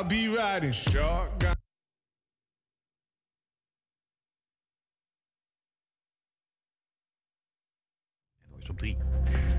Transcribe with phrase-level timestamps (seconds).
[0.00, 1.52] I'll be riding shotgun.
[8.68, 8.96] op 3.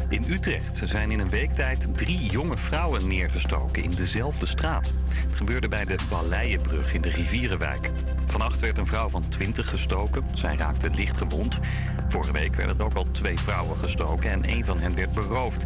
[0.10, 4.92] In Utrecht zijn in een week tijd drie jonge vrouwen neergestoken in dezelfde straat.
[5.16, 7.92] Het gebeurde bij de Balleienbrug in de Rivierenwijk.
[8.26, 10.24] Vannacht werd een vrouw van 20 gestoken.
[10.34, 11.60] Zij raakte licht gewond.
[12.08, 15.66] Vorige week werden er ook al twee vrouwen gestoken en één van hen werd beroofd.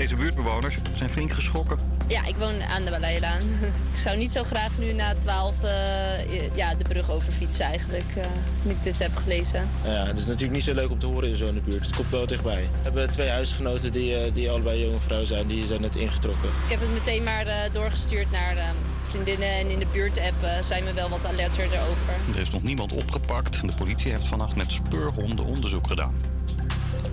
[0.00, 1.78] Deze buurtbewoners zijn flink geschrokken.
[2.08, 3.40] Ja, ik woon aan de Balleilaan.
[3.92, 8.24] ik zou niet zo graag nu na 12 uh, ja, de brug overfietsen eigenlijk, uh,
[8.62, 9.68] nu ik dit heb gelezen.
[9.84, 11.86] Ja, het is natuurlijk niet zo leuk om te horen in zo'n buurt.
[11.86, 12.60] Het komt wel dichtbij.
[12.60, 16.48] We hebben twee huisgenoten die, uh, die allebei jonge vrouwen zijn, die zijn net ingetrokken.
[16.64, 21.08] Ik heb het meteen maar doorgestuurd naar vriendinnen en in de buurtapp zijn we wel
[21.08, 22.14] wat alerter erover.
[22.34, 23.60] Er is nog niemand opgepakt.
[23.60, 26.39] De politie heeft vannacht met speurhonden onderzoek gedaan.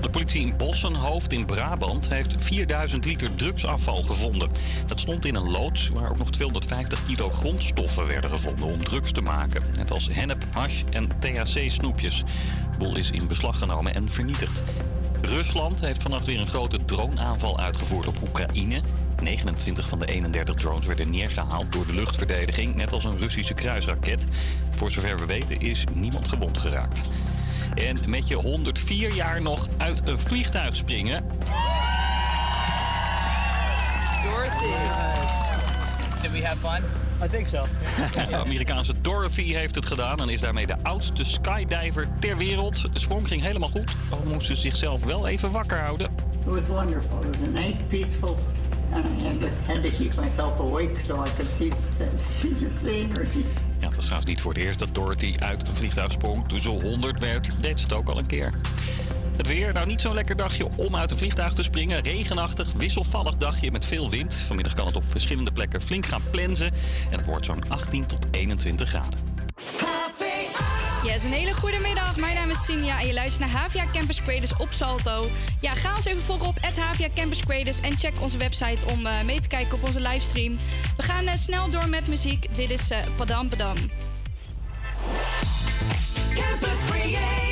[0.01, 4.49] De politie in Bossenhoofd in Brabant heeft 4000 liter drugsafval gevonden.
[4.85, 9.11] Dat stond in een loods waar ook nog 250 kilo grondstoffen werden gevonden om drugs
[9.11, 9.63] te maken.
[9.75, 12.23] Net als hennep, hash en THC-snoepjes.
[12.71, 14.61] De bol is in beslag genomen en vernietigd.
[15.21, 18.79] Rusland heeft vannacht weer een grote droneaanval uitgevoerd op Oekraïne.
[19.21, 24.23] 29 van de 31 drones werden neergehaald door de luchtverdediging, net als een Russische kruisraket.
[24.71, 27.09] Voor zover we weten is niemand gewond geraakt.
[27.77, 31.25] En met je 104 jaar nog uit een vliegtuig springen.
[34.23, 34.73] Dorothy.
[36.21, 36.83] Did we have fun?
[37.23, 37.65] I think so.
[38.29, 42.93] De Amerikaanse Dorothy heeft het gedaan en is daarmee de oudste skydiver ter wereld.
[42.93, 46.09] De sprong ging helemaal goed, al moest ze zichzelf wel even wakker houden.
[46.39, 47.19] It was wonderful.
[47.21, 48.37] It was a nice, peaceful
[48.93, 52.53] and I had to, had to keep myself awake so I could see the, see
[52.53, 53.45] the scenery.
[53.79, 56.47] Ja, het was trouwens niet voor het eerst dat Dorothy uit een vliegtuig sprong.
[56.47, 58.53] Toen ze 100 werd, deed ze het ook al een keer.
[59.37, 62.01] Het weer, nou niet zo'n lekker dagje om uit een vliegtuig te springen.
[62.01, 64.33] Regenachtig, wisselvallig dagje met veel wind.
[64.33, 66.71] Vanmiddag kan het op verschillende plekken flink gaan plensen.
[67.11, 69.19] En het wordt zo'n 18 tot 21 graden.
[71.07, 72.15] Yes, een hele goede middag.
[72.15, 75.27] Mijn naam is Tinia en je luistert naar Havia Campus Creators op Salto.
[75.59, 79.21] Ja, ga ons even volgen op Havia Campus Creators en check onze website om uh,
[79.21, 80.57] mee te kijken op onze livestream.
[80.97, 82.55] We gaan uh, snel door met muziek.
[82.55, 83.75] Dit is uh, Padam Padam.
[86.35, 87.46] Campus Creators,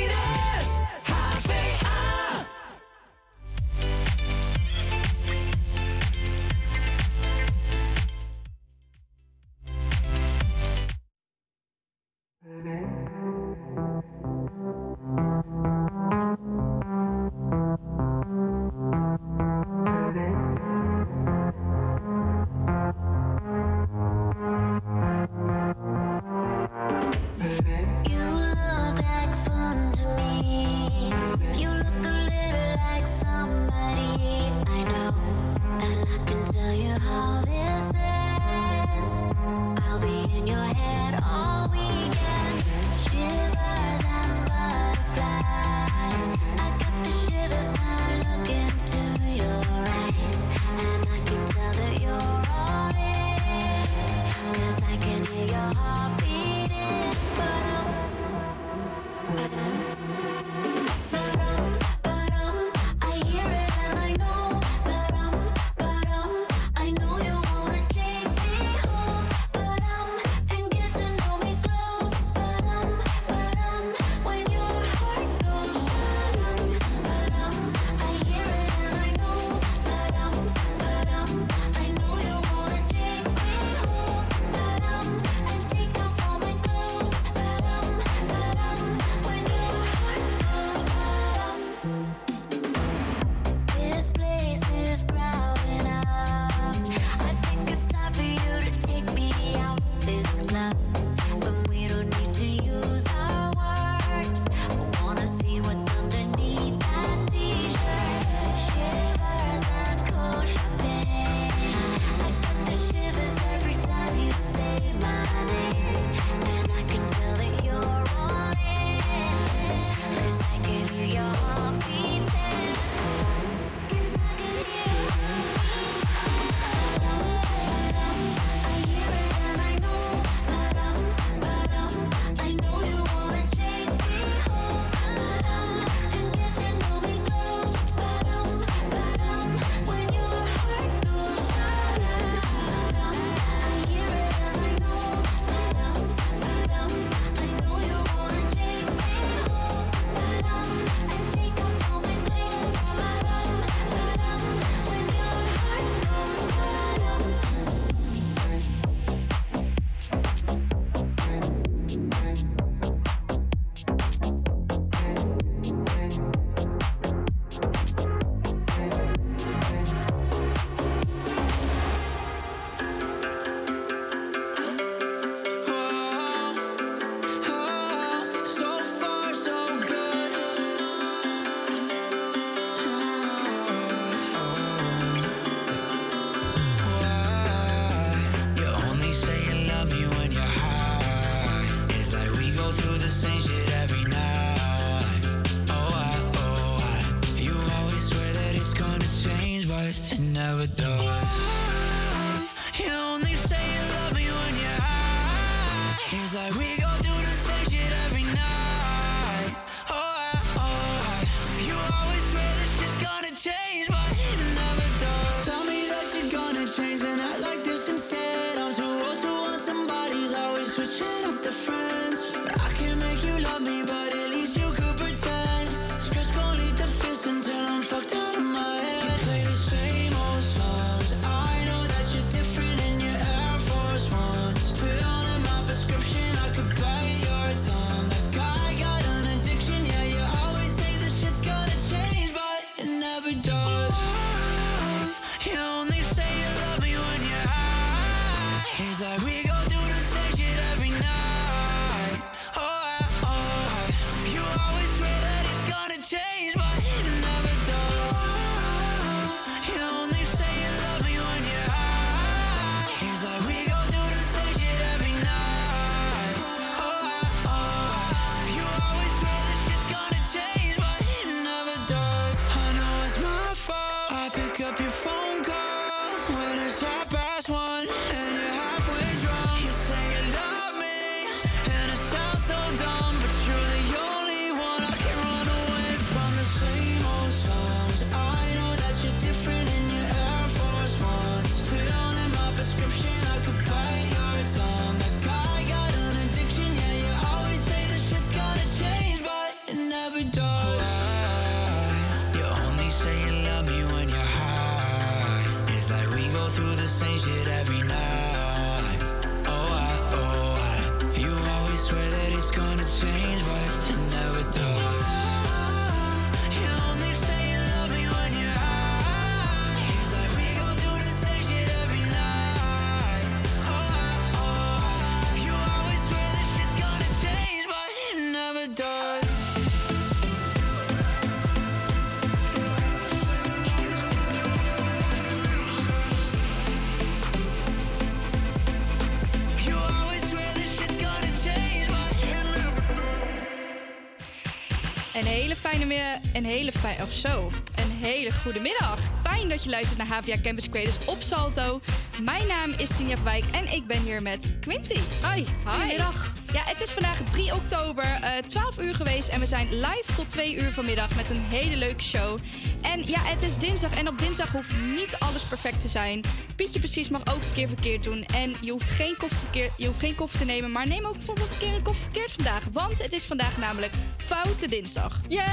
[345.90, 347.02] Een hele fijne.
[347.02, 347.50] Of zo.
[347.74, 348.98] Een hele goede middag.
[349.22, 351.80] Fijn dat je luistert naar HVA Campus Creators op Salto.
[352.22, 354.98] Mijn naam is Tinja Wijk en ik ben hier met Quinty.
[355.22, 355.46] Hoi.
[355.64, 356.35] Goedemiddag.
[356.56, 360.30] Ja, het is vandaag 3 oktober, eh 12 uur geweest en we zijn live tot
[360.30, 362.38] 2 uur vanmiddag met een hele leuke show.
[362.82, 366.20] En ja, het is dinsdag en op dinsdag hoeft niet alles perfect te zijn.
[366.56, 369.98] Pietje precies mag ook een keer verkeerd doen en je hoeft geen koffie, je hoeft
[369.98, 372.62] geen koffie te nemen, maar neem ook bijvoorbeeld een keer een koffie verkeerd vandaag.
[372.72, 375.20] Want het is vandaag namelijk Foute Dinsdag.
[375.28, 375.44] Yay!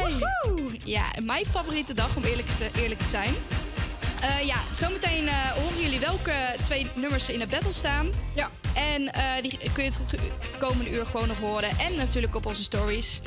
[0.00, 0.70] Woehoe!
[0.84, 3.34] Ja, mijn favoriete dag om eerlijk te, eerlijk te zijn.
[4.20, 6.32] Eh, ja, zometeen eh, horen jullie welke
[6.64, 8.10] twee nummers er in de battle staan.
[8.34, 8.50] Ja.
[8.74, 11.68] En eh, die kun je het komende uur gewoon nog horen.
[11.78, 13.20] En natuurlijk op onze stories.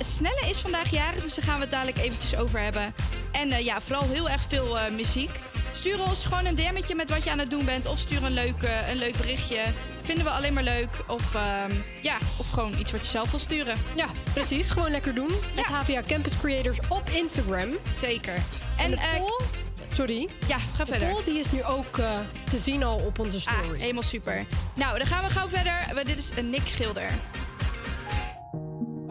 [0.00, 2.94] Snelle is vandaag jarig, dus daar gaan we het dadelijk eventjes over hebben.
[3.32, 5.30] En ja, vooral heel erg veel muziek.
[5.72, 7.86] Stuur ons gewoon een DM'tje met wat je aan het doen bent.
[7.86, 9.60] Of stuur een leuk, een leuk berichtje.
[10.02, 10.88] Vinden we alleen maar leuk.
[11.08, 11.72] Of, ehm,
[12.02, 13.76] ja, of gewoon iets wat je zelf wil sturen.
[13.96, 14.70] Ja, precies.
[14.70, 15.30] Gewoon lekker doen.
[15.54, 17.70] Het HVA Campus Creators op Instagram.
[17.96, 18.34] Zeker.
[18.76, 19.63] En, En.
[19.94, 20.28] Sorry.
[20.48, 21.08] Ja, ga De verder.
[21.08, 22.18] poll die is nu ook eh,
[22.50, 23.80] te zien al op onze Ah, story.
[23.80, 24.46] helemaal super.
[24.74, 25.72] Nou, dan gaan we gauw verder.
[25.94, 27.10] We- Dit is een Nick Schilder.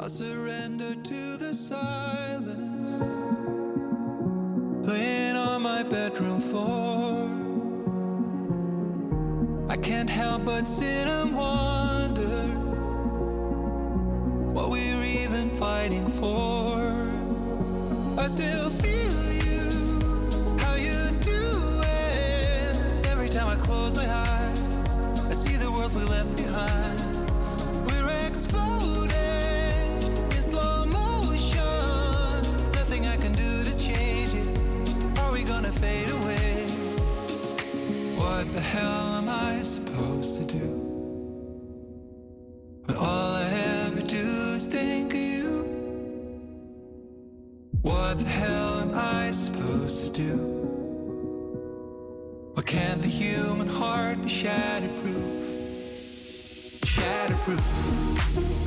[0.05, 2.97] I surrender to the silence.
[4.81, 7.29] Laying on my bedroom floor.
[9.73, 12.45] I can't help but sit and wonder
[14.53, 17.07] what we're even fighting for.
[18.17, 19.32] I still feel
[23.43, 26.99] time I close my eyes, I see the world we left behind.
[27.85, 29.11] We're exploding
[30.35, 31.61] in slow motion.
[32.79, 35.19] Nothing I can do to change it.
[35.19, 36.65] Are we gonna fade away?
[38.19, 40.67] What the hell am I supposed to do?
[42.85, 43.49] When all I
[43.85, 45.49] ever do is think of you.
[47.81, 50.62] What the hell am I supposed to do?
[52.53, 55.41] Why can't the human heart be shatterproof?
[56.85, 58.62] Shatterproof.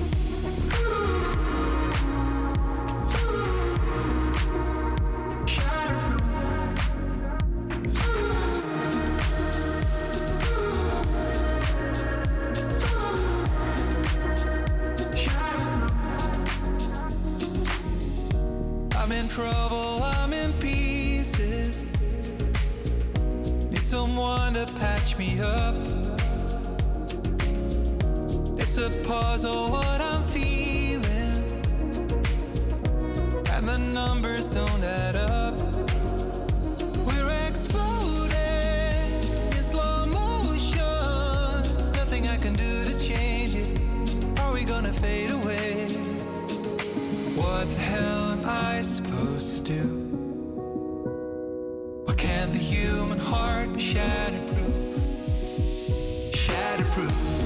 [56.97, 57.46] proof.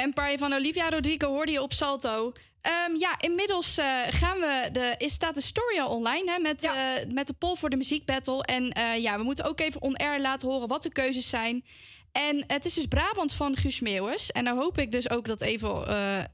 [0.00, 2.32] Vampire van Olivia Rodrigo hoorde je op Salto.
[2.60, 6.62] Ehm, ja, inmiddels eh, gaan we de, is, staat de story al online hè, met,
[6.62, 6.96] ja.
[6.96, 8.44] Eh, met de poll voor de muziekbattle.
[8.44, 11.64] En eh, ja, we moeten ook even on-air laten horen wat de keuzes zijn.
[12.12, 14.30] En het is dus Brabant van Guus Meeuwis.
[14.30, 15.84] En dan hoop ik dus ook dat even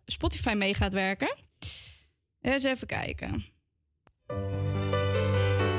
[0.06, 1.36] Spotify mee gaat werken.
[2.40, 3.44] Eens even kijken.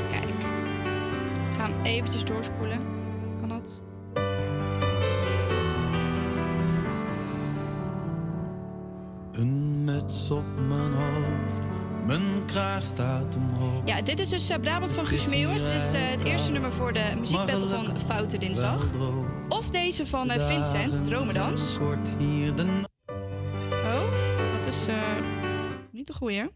[0.09, 0.41] Kijk.
[0.41, 2.96] Ga gaan eventjes doorspoelen.
[9.37, 11.67] Een muts op mijn hoofd,
[12.05, 13.81] mijn kraag staat omhoog.
[13.85, 15.63] Ja, dit is dus eh, Brabant van Guus Meeuwis.
[15.63, 18.91] Dit is eh, het eerste nummer voor de muziekbattle van Foute Dinsdag.
[19.49, 21.77] Of deze van eh, Vincent, Dromedans.
[21.77, 22.01] Oh,
[24.51, 24.85] dat is
[25.91, 26.49] niet de goeie.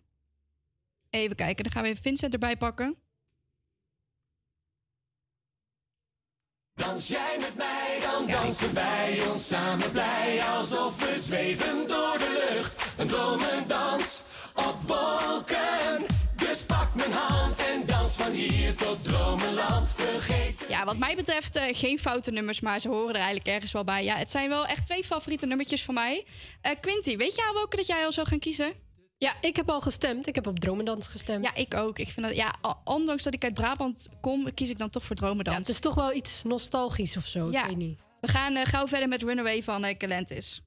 [1.09, 2.97] Even kijken, dan gaan we even Vincent erbij pakken.
[6.75, 10.43] Dans jij met mij, dan dansen wij ons samen blij.
[10.43, 12.85] Alsof we zweven door de lucht.
[12.97, 14.21] Een dromendans
[14.55, 16.05] op wolken.
[16.35, 19.93] Dus pak mijn hand en dans van hier tot dromenland.
[19.95, 23.71] Vergeet Ja, wat mij betreft eh, geen foute nummers, maar ze horen er eigenlijk ergens
[23.71, 24.03] wel bij.
[24.03, 26.25] Ja, het zijn wel echt twee favoriete nummertjes van mij.
[26.61, 28.73] Eh Quinty, weet jij welke dat jij al zou gaan kiezen?
[29.23, 30.27] Ja, ik heb al gestemd.
[30.27, 31.43] Ik heb op Dromedans gestemd.
[31.43, 31.99] Ja, ik ook.
[31.99, 35.15] Ik vind dat, ja, ondanks dat ik uit Brabant kom, kies ik dan toch voor
[35.15, 35.57] Dromedans.
[35.57, 37.51] het is toch wel iets nostalgisch of zo.
[37.51, 37.61] Ja.
[37.61, 37.99] Ik weet niet.
[38.21, 40.61] We gaan eh, gauw verder met Runaway van uh, Galantis.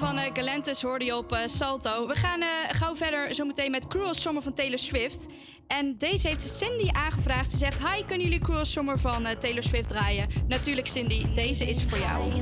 [0.00, 2.06] Van eh, Galantis hoorde je op eh, Salto.
[2.06, 5.26] We gaan eh, gauw verder zometeen met Cruel Summer van Taylor Swift.
[5.66, 7.50] En deze heeft Cindy aangevraagd.
[7.50, 10.26] Ze zegt, hi, kunnen jullie Cruel Summer van Taylor Swift draaien?
[10.48, 12.32] Natuurlijk Cindy, deze is voor jou.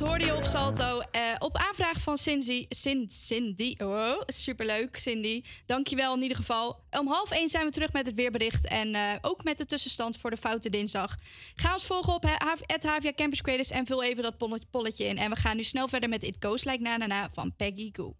[0.00, 1.00] Hoorde je op Salto.
[1.10, 2.66] Eh, op aanvraag van Cindy.
[3.06, 3.74] Cindy.
[3.78, 5.42] Oh, superleuk, Cindy.
[5.66, 6.80] Dankjewel in ieder geval.
[6.90, 8.66] Om half één zijn we terug met het weerbericht.
[8.66, 11.16] En eh, ook met de tussenstand voor de Foute Dinsdag.
[11.54, 12.24] Ga ons volgen op
[12.66, 15.18] het Havia Campus Creators en vul even dat polletje- in.
[15.18, 18.14] En we gaan nu snel verder met It Goes Like Na Na van Peggy Goo.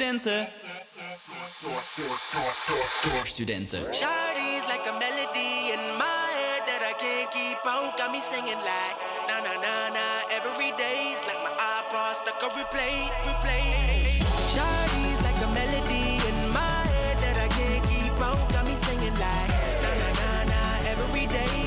[0.00, 0.48] Studenten.
[3.04, 3.80] Door studenten.
[3.92, 7.98] Shawty's like a melody in my head that I can't keep out.
[7.98, 8.96] Got me singing like
[9.28, 14.24] na na na na every day's like my iPod stuck on replay, replay.
[14.54, 18.40] Shawty's like a melody in my head that I can't keep out.
[18.52, 19.50] Got me singing like
[19.84, 20.60] na na na na
[20.92, 21.59] every day's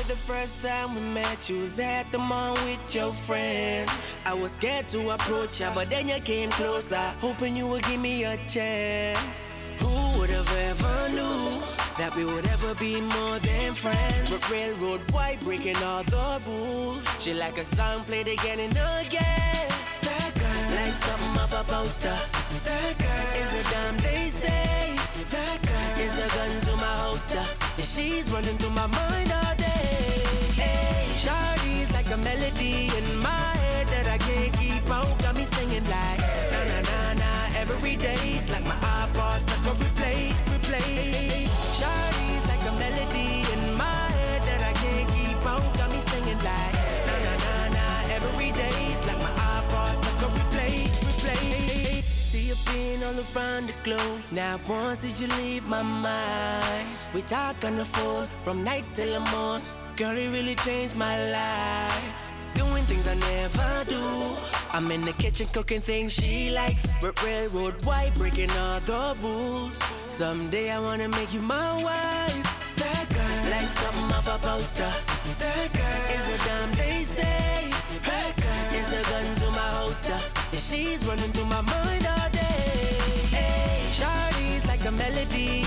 [0.00, 1.50] Remember the first time we met?
[1.50, 3.90] You was at the mall with your friend.
[4.24, 8.00] I was scared to approach ya, but then you came closer, hoping you would give
[8.00, 9.50] me a chance.
[9.80, 11.60] Who would have ever knew
[11.98, 14.30] that we would ever be more than friends?
[14.30, 17.04] But railroad white breaking all the rules.
[17.22, 18.72] She like a song played again and
[19.04, 19.68] again.
[20.08, 22.18] That girl, like something off a poster.
[22.64, 24.96] That girl is a damn they say.
[25.28, 27.44] That girl is a gun to my holster.
[27.76, 29.59] And she's running through my mind all
[31.20, 35.06] Shawty's like a melody in my head that I can't keep out.
[35.20, 37.30] Got me singing like na na na na
[37.60, 41.44] it's like my iPod stuck on replay, replay.
[41.76, 45.60] Shawty's like a melody in my head that I can't keep out.
[45.76, 47.86] Got me singing like na na na na
[48.88, 52.00] it's like my iPod stuck on replay, replay.
[52.00, 54.22] See you being all around the globe.
[54.32, 56.88] Now once did you leave my mind?
[57.12, 59.66] We talk on the phone from night till the morning
[60.00, 62.14] Girl, it really changed my life.
[62.54, 64.34] Doing things I never do.
[64.72, 66.88] I'm in the kitchen cooking things she likes.
[67.02, 69.76] R- railroad white, breaking all the rules.
[70.08, 72.46] Someday I wanna make you my wife.
[72.80, 74.90] That girl, like something off a poster.
[75.38, 77.70] That girl is a damn they say.
[78.08, 80.18] That girl is a gun to my holster.
[80.52, 82.88] And she's running through my mind all day.
[83.36, 85.59] Hey, Shawty's like a melody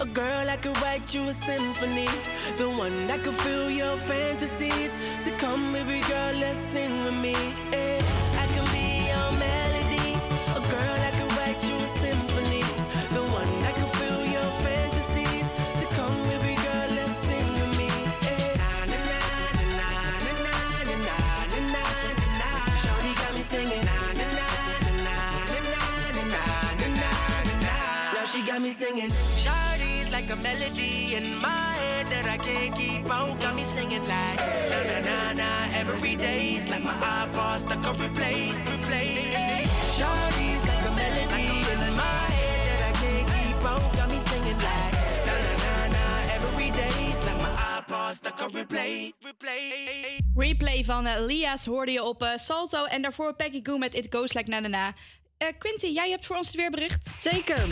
[0.00, 2.08] A girl I could write you a symphony.
[2.56, 4.96] The one that could fill your fantasies.
[5.18, 7.34] So come, baby girl, let's sing with me.
[7.72, 8.00] eh.
[8.42, 10.10] I can be your melody.
[10.56, 12.62] A girl I could write you a symphony.
[13.16, 15.46] The one that could fill your fantasies.
[15.78, 17.90] So come, baby girl, let's sing with me.
[18.24, 18.56] eh.
[18.56, 19.20] Na, na, na,
[19.60, 19.88] na,
[20.24, 20.56] na, na,
[20.88, 21.16] na, na,
[21.76, 21.84] na,
[22.40, 22.50] na.
[22.82, 23.84] Shawty got me singing.
[23.84, 24.48] Na, na, na,
[24.80, 25.16] na, na,
[25.52, 26.44] na, na, na,
[26.88, 27.12] na,
[27.44, 28.12] na, na.
[28.16, 29.12] Now she got me singing.
[30.20, 33.40] Like a melody in my head that I can't keep out.
[33.40, 34.36] Got me singing like
[34.68, 39.64] na na na na every day's like my iPod stuck on replay, replay.
[39.96, 43.80] Shawty's like a melody in my head that I can't keep out.
[43.96, 44.92] Got me singing like
[45.24, 46.04] na na na na
[46.36, 50.20] every day's like my iPod stuck on replay, replay.
[50.36, 52.84] Replay van eh, Lia's hoorde je op eh, Salto.
[52.84, 54.92] En daarvoor Peggy Goo met It Goes Like Na Na Na.
[55.38, 57.14] Eh, Quinty, jij hebt voor ons het weerbericht.
[57.18, 57.66] Zeker.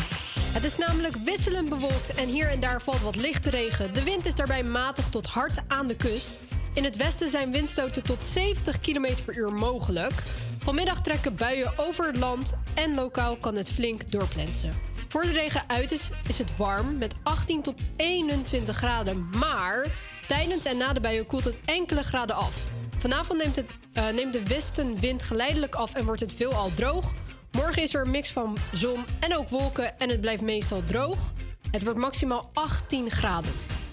[0.59, 3.95] Het is namelijk wisselend bewolkt en hier en daar valt wat lichte regen.
[3.95, 6.39] De wind is daarbij matig tot hard aan de kust.
[6.75, 10.13] In het westen zijn windstoten tot 70 km per uur mogelijk.
[10.59, 14.73] Vanmiddag trekken buien over het land en lokaal kan het flink doorplensen.
[15.09, 19.29] Voor de regen uit is, is het warm met 18 tot 21 graden.
[19.39, 19.87] Maar
[20.27, 22.63] tijdens en na de buien koelt het enkele graden af.
[22.99, 27.15] Vanavond neemt, het, eh, neemt de westenwind geleidelijk af en wordt het veelal droog.
[27.59, 31.33] Morgen is er een mix van zon en ook wolken en het blijft meestal droog.
[31.71, 33.53] Het wordt maximaal 18 graden.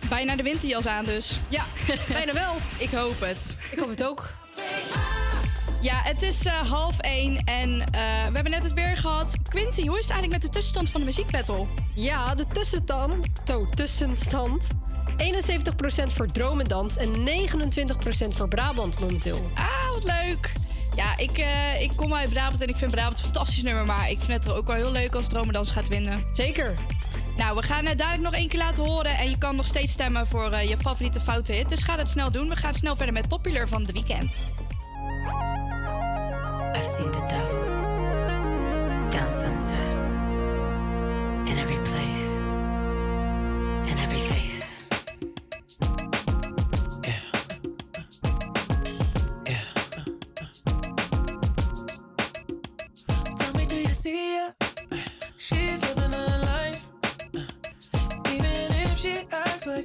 [0.10, 1.40] Bijna de winterjas aan dus.
[1.48, 1.66] Ja,
[2.14, 2.56] bijna wel.
[2.78, 3.56] Ik hoop het.
[3.72, 4.34] Ik hoop het ook.
[5.82, 9.36] Ja, het is eh, half één en eh, we hebben net het weer gehad.
[9.50, 11.66] Quinty, hoe is het eigenlijk met de tussenstand van de muziekbattle?
[11.96, 13.28] Ja, de tussenstand.
[13.46, 14.68] To, tussenstand.
[15.18, 19.52] 71% voor Dromendans en 29% voor Brabant momenteel.
[19.56, 20.54] Ah, wat leuk.
[20.96, 23.86] Ja, ik, eh, ik kom uit Brabant en ik vind Brabant een fantastisch nummer.
[23.86, 26.24] Maar ik vind het ook wel heel leuk als Dromedans gaat winnen.
[26.32, 26.78] Zeker.
[27.38, 29.18] Nou, we gaan het dadelijk nog één keer laten horen.
[29.18, 31.70] En je kan nog steeds stemmen voor eh, je favoriete foute hit.
[31.70, 32.50] Dus ga dat snel doen.
[32.50, 34.46] We gaan snel verder met Popular van The Weeknd.
[36.76, 37.64] I've seen the devil
[39.10, 39.96] down sunset
[41.46, 42.40] in every place,
[43.86, 44.45] in every face.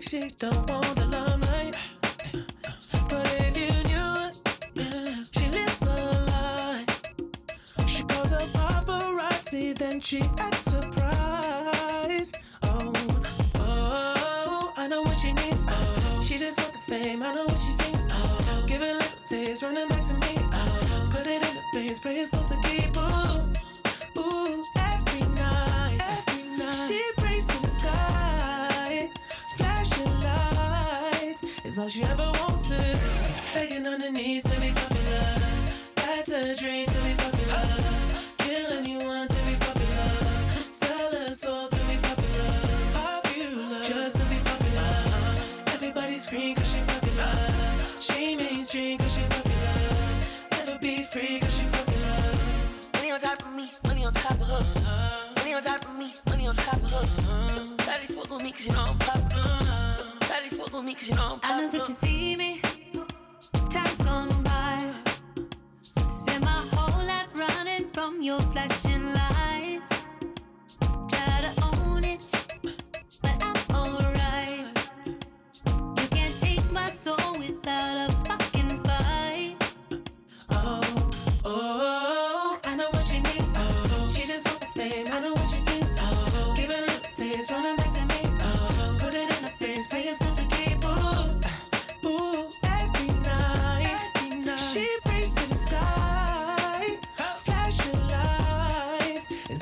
[0.00, 1.76] Like she don't want the limelight.
[3.08, 4.34] But if you knew it,
[5.32, 5.94] she lives a
[6.30, 6.86] lie.
[7.86, 12.36] She calls up paparazzi, then she acts surprised.
[12.62, 12.92] Oh,
[13.56, 15.64] oh, I know what she needs.
[15.68, 17.22] Oh, she just want the fame.
[17.22, 18.08] I know what she thinks.
[18.10, 20.34] Oh, give it a little taste, running back to me.
[20.52, 22.69] Oh, put it in the face, pray it's all to
[31.70, 33.08] It's all she ever wants is
[33.54, 35.22] begging on her knees to be popular.
[35.94, 37.64] That's a dream to be popular.
[38.38, 40.10] Kill anyone to be popular.
[40.72, 42.50] Sell her soul to be popular.
[42.92, 44.90] Popular, just to be popular.
[45.68, 47.36] Everybody scream cause she popular.
[48.00, 49.78] She mainstream cause she popular.
[50.50, 52.34] Never be free cause she popular.
[52.94, 55.34] Money on top of me, money on top of her.
[55.36, 57.76] Money on top of me, money on top of her.
[57.86, 59.29] Daddy fuck on me cause you know I'm popular.
[60.80, 62.58] On me cause you know I'm I know that you see me.
[63.68, 64.90] Time's gone by.
[66.08, 69.99] Spend my whole life running from your flashing lights.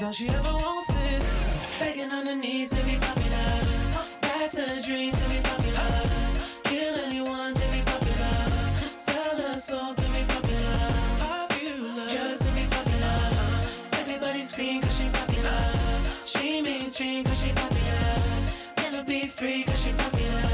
[0.09, 1.31] All she ever wants is
[1.79, 3.51] begging on her knees to be popular.
[4.23, 5.90] That's a dream to be popular.
[6.64, 8.37] Kill anyone to be popular.
[8.97, 10.81] Sell her soul to be popular.
[11.18, 12.09] Popular.
[12.09, 13.18] Just to be popular.
[14.01, 15.61] Everybody scream cause she popular.
[16.25, 18.09] She mainstream cause she popular.
[18.79, 20.49] Never be free cause she popular.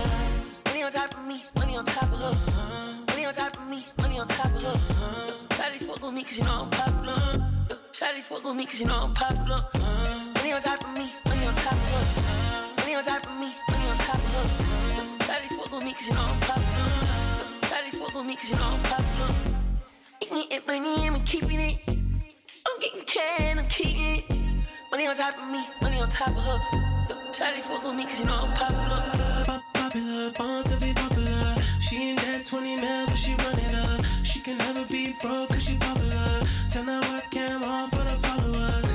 [0.67, 3.05] Money on top of me, money on top of her.
[3.11, 4.79] Money on top of me, money on top of her.
[5.55, 7.44] Shawty fuck with me cause you know I'm popular.
[8.05, 9.65] Shawty fuck with me cause you know I'm popular.
[10.35, 12.77] Money on top of me, money on top of her.
[12.77, 15.25] Money on top of me, money on top of her.
[15.25, 16.91] Shawty fuck with me cause you know I'm popular.
[17.63, 19.35] Shawty fuck with me cause you know I'm popular.
[20.21, 21.79] Eating it, money, and I'm keeping it.
[22.69, 24.25] I'm getting can, I'm keeping it.
[24.91, 26.59] Money on top of me, money on top of her.
[27.33, 29.01] Shawty fuck with me cause you know I'm popular.
[29.47, 31.57] Pop popular, born to be popular.
[31.81, 34.05] She ain't got 20 mil, but she run it up.
[34.25, 36.24] She can never be broke cause she popular.
[36.75, 38.91] Turn webcam on for the followers.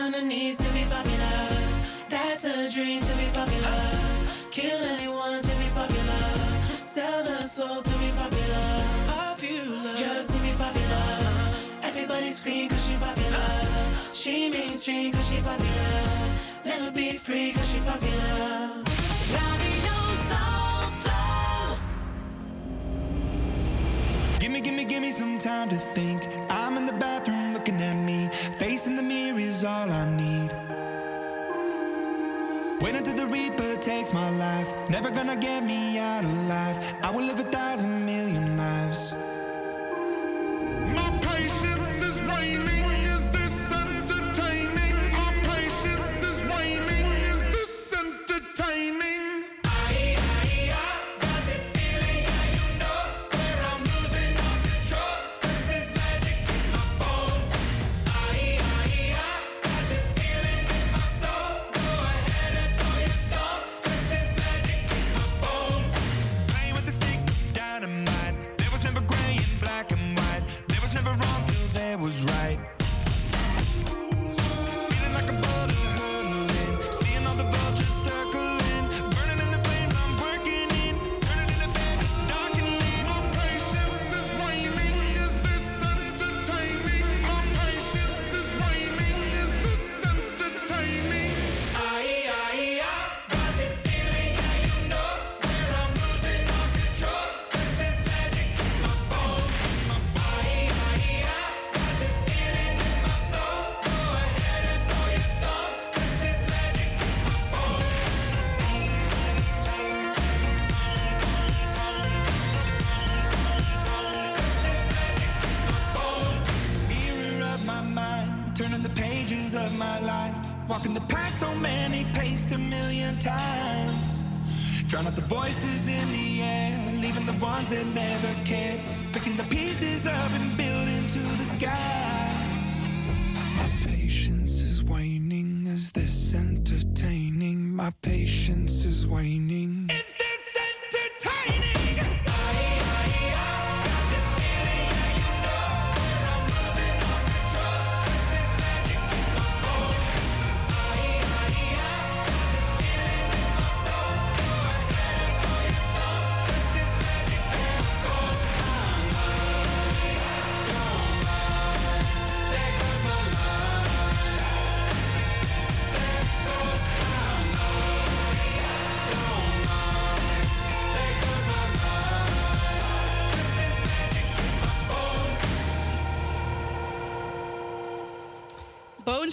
[0.00, 1.48] On knees to be popular.
[2.08, 3.80] That's a dream to be popular.
[4.50, 6.24] Kill anyone to be popular.
[6.84, 8.84] Sell soul to be popular.
[9.06, 9.94] Popular.
[9.96, 11.06] Just to be popular.
[11.82, 14.14] Everybody scream cause she popular.
[14.14, 16.17] She mainstream cause she popular.
[16.68, 18.84] Never be free cause she popular.
[19.32, 19.98] Radio
[20.28, 21.80] Salto.
[24.38, 26.28] Gimme, gimme, gimme some time to think.
[26.50, 28.28] I'm in the bathroom looking at me.
[28.58, 30.50] Facing the mirror is all I need.
[32.82, 34.68] Wait until the Reaper takes my life.
[34.90, 36.76] Never gonna get me out alive.
[37.02, 39.14] I will live a thousand million lives.
[40.98, 42.87] My patience is waning.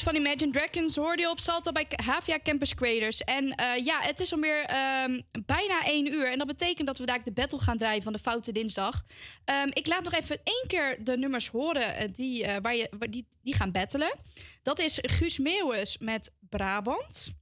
[0.04, 3.24] Van Imagine Dragons hoorde je op Salto bij Havia Campus Creators.
[3.24, 6.32] En eh, ja, het is alweer ehm bijna één uur.
[6.32, 9.04] En dat betekent dat we daar de battle gaan draaien van de Foute Dinsdag.
[9.46, 12.90] Ehm, ik laat nog even één keer de nummers horen eh, die, eh, waar je,
[13.10, 14.16] die, die gaan battelen.
[14.64, 17.34] Dat is Guus Meeuwis met Brabant.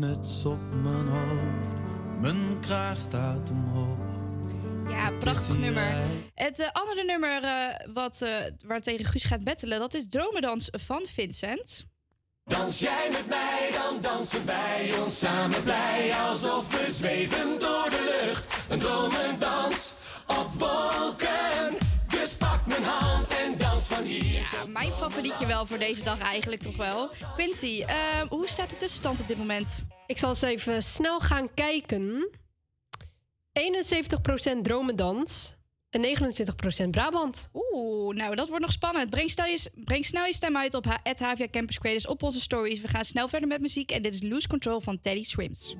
[0.00, 1.80] muts op mijn hoofd,
[2.20, 3.98] mijn kraag staat omhoog.
[4.88, 5.94] Ja, prachtig nummer.
[6.34, 8.30] Het eh, andere nummer uh, wat, eh,
[8.66, 11.86] waar tegen Guus gaat bettelen, dat is Dromedans van Vincent.
[12.44, 16.14] Dans jij met mij, dan dansen wij ons samen blij.
[16.14, 18.54] Alsof we zweven door de lucht.
[18.68, 19.94] Een dromendans
[20.26, 21.76] op wolken.
[22.08, 23.58] Dus pak mijn hand en
[24.04, 27.10] ja, mijn favorietje wel voor deze dag eigenlijk toch wel.
[27.34, 29.84] Quinty, eh, hoe staat de tussenstand op dit moment?
[30.06, 32.30] Ik zal eens even snel gaan kijken.
[33.52, 35.54] 71% dromendans
[35.90, 37.48] en 29% Brabant.
[37.52, 39.10] Oeh, nou dat wordt nog spannend.
[39.10, 42.80] Breng, snel je, breng snel je stem uit op het Campus Creators op onze stories.
[42.80, 45.76] We gaan snel verder met muziek en dit is Loose Control van Teddy Swims.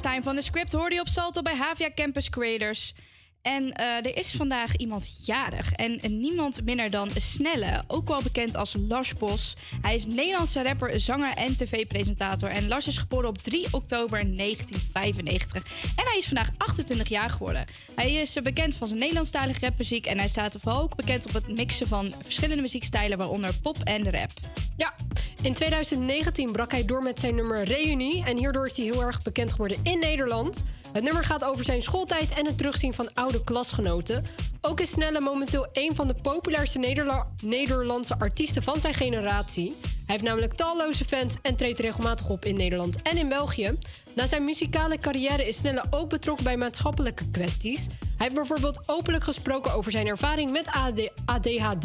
[0.00, 2.94] Time van de script hoorde je op Salto bij Havia Campus Creators.
[3.42, 5.72] En eh, er is vandaag iemand jarig.
[5.72, 9.54] En niemand minder dan Snelle, ook wel bekend als Lars Bos.
[9.80, 12.48] Hij is Nederlandse rapper, zanger en tv-presentator.
[12.48, 15.62] En Lars is geboren op 3 oktober 1995.
[15.96, 17.64] En hij is vandaag 28 jaar geworden.
[17.94, 20.06] Hij is eh, bekend van zijn Nederlandstalige rapmuziek.
[20.06, 24.10] En hij staat vooral ook bekend op het mixen van verschillende muziekstijlen, waaronder pop en
[24.10, 24.30] rap.
[24.76, 24.94] Ja,
[25.42, 28.24] in 2019 brak hij door met zijn nummer Reunie.
[28.24, 30.64] En hierdoor is hij heel erg bekend geworden in Nederland.
[30.92, 34.24] Het nummer gaat over zijn schooltijd en het terugzien van oude klasgenoten.
[34.60, 39.76] Ook is Snelle momenteel een van de populairste Nederla- Nederlandse artiesten van zijn generatie.
[40.06, 43.78] Hij heeft namelijk talloze fans en treedt regelmatig op in Nederland en in België.
[44.14, 47.86] Na zijn muzikale carrière is Snelle ook betrokken bij maatschappelijke kwesties.
[48.00, 51.84] Hij heeft bijvoorbeeld openlijk gesproken over zijn ervaring met AD- ADHD.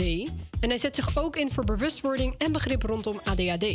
[0.60, 3.66] En hij zet zich ook in voor bewustwording en begrip rondom ADHD.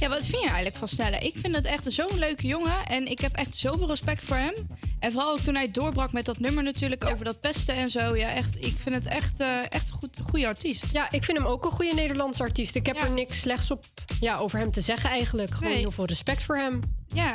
[0.00, 1.18] Ja, wat vind je eigenlijk van Snelle?
[1.18, 2.86] Ik vind het echt zo'n leuke jongen.
[2.86, 4.54] En ik heb echt zoveel respect voor hem.
[4.98, 8.16] En vooral ook toen hij doorbrak met dat nummer natuurlijk over dat pesten en zo.
[8.16, 10.92] Ja, echt, ik vind het echt, eh, echt een goed, goede artiest.
[10.92, 12.74] Ja, ik vind hem ook een goede Nederlandse artiest.
[12.74, 13.84] Ik heb er niks slechts op,
[14.20, 15.50] ja, over hem te zeggen eigenlijk.
[15.54, 15.78] Gewoon Nee.
[15.80, 16.80] heel veel respect voor hem.
[17.06, 17.34] Ja.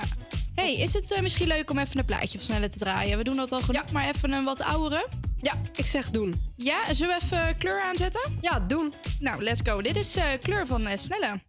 [0.56, 3.18] hey, is het eh, misschien leuk om even een plaatje van Snelle te draaien?
[3.18, 5.08] We doen dat al genoeg, maar even een wat oudere.
[5.42, 6.42] Ja, ik zeg doen.
[6.56, 8.38] Ja, zullen we even kleur aanzetten?
[8.42, 8.94] Ja, doen.
[9.20, 9.82] Nou, let's go.
[9.82, 11.40] Dit is eh, kleur van eh, Snelle.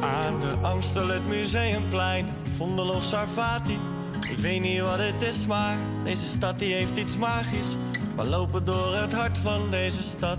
[0.00, 2.26] Aan de Amstel, het Museumplein,
[2.56, 3.78] Vondel of Sarvati.
[4.36, 7.76] Ik weet niet wat het is, maar deze stad die heeft iets magisch.
[8.16, 10.38] We lopen door het hart van deze stad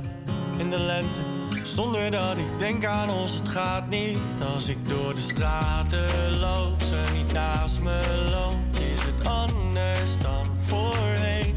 [0.58, 1.20] in de lente.
[1.64, 4.18] Zonder dat ik denk aan ons, het gaat niet.
[4.54, 8.84] Als ik door de straten loop, ze niet naast me loopt.
[8.84, 11.56] Is het anders dan voorheen?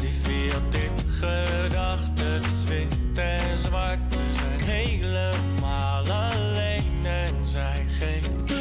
[0.00, 3.98] Liefie had dit gedacht, het is wit en zwart.
[4.08, 8.57] We zijn helemaal alleen en zij geeft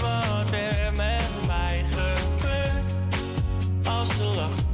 [0.00, 2.94] wat er met mij gebeurt
[3.84, 4.64] als ze lacht.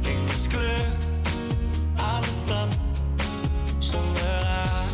[0.00, 0.86] Ik mis kleur
[1.96, 2.74] aan de stad
[3.78, 4.84] zonder haar.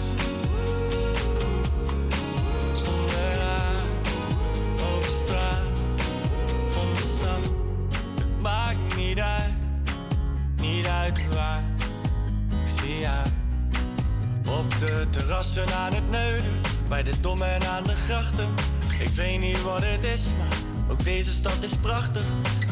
[2.75, 3.83] Zonder haar
[4.97, 5.79] over straat
[6.69, 7.53] van de stad.
[8.15, 9.55] Het maakt niet uit,
[10.57, 11.65] niet uit waar.
[12.63, 13.27] Ik zie haar
[14.49, 18.49] op de terrassen aan het neuden, bij de dom en aan de grachten.
[18.99, 20.59] Ik weet niet wat het is, maar
[20.91, 22.23] ook deze stad is prachtig.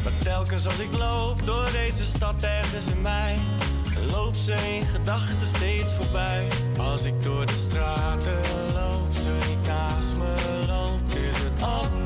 [0.05, 3.37] Maar telkens als ik loop door deze stad ergens in mij,
[4.13, 6.49] loopt ze in gedachten steeds voorbij.
[6.79, 8.41] Als ik door de straten
[8.75, 12.06] loop, ze niet naast me loopt, is het anders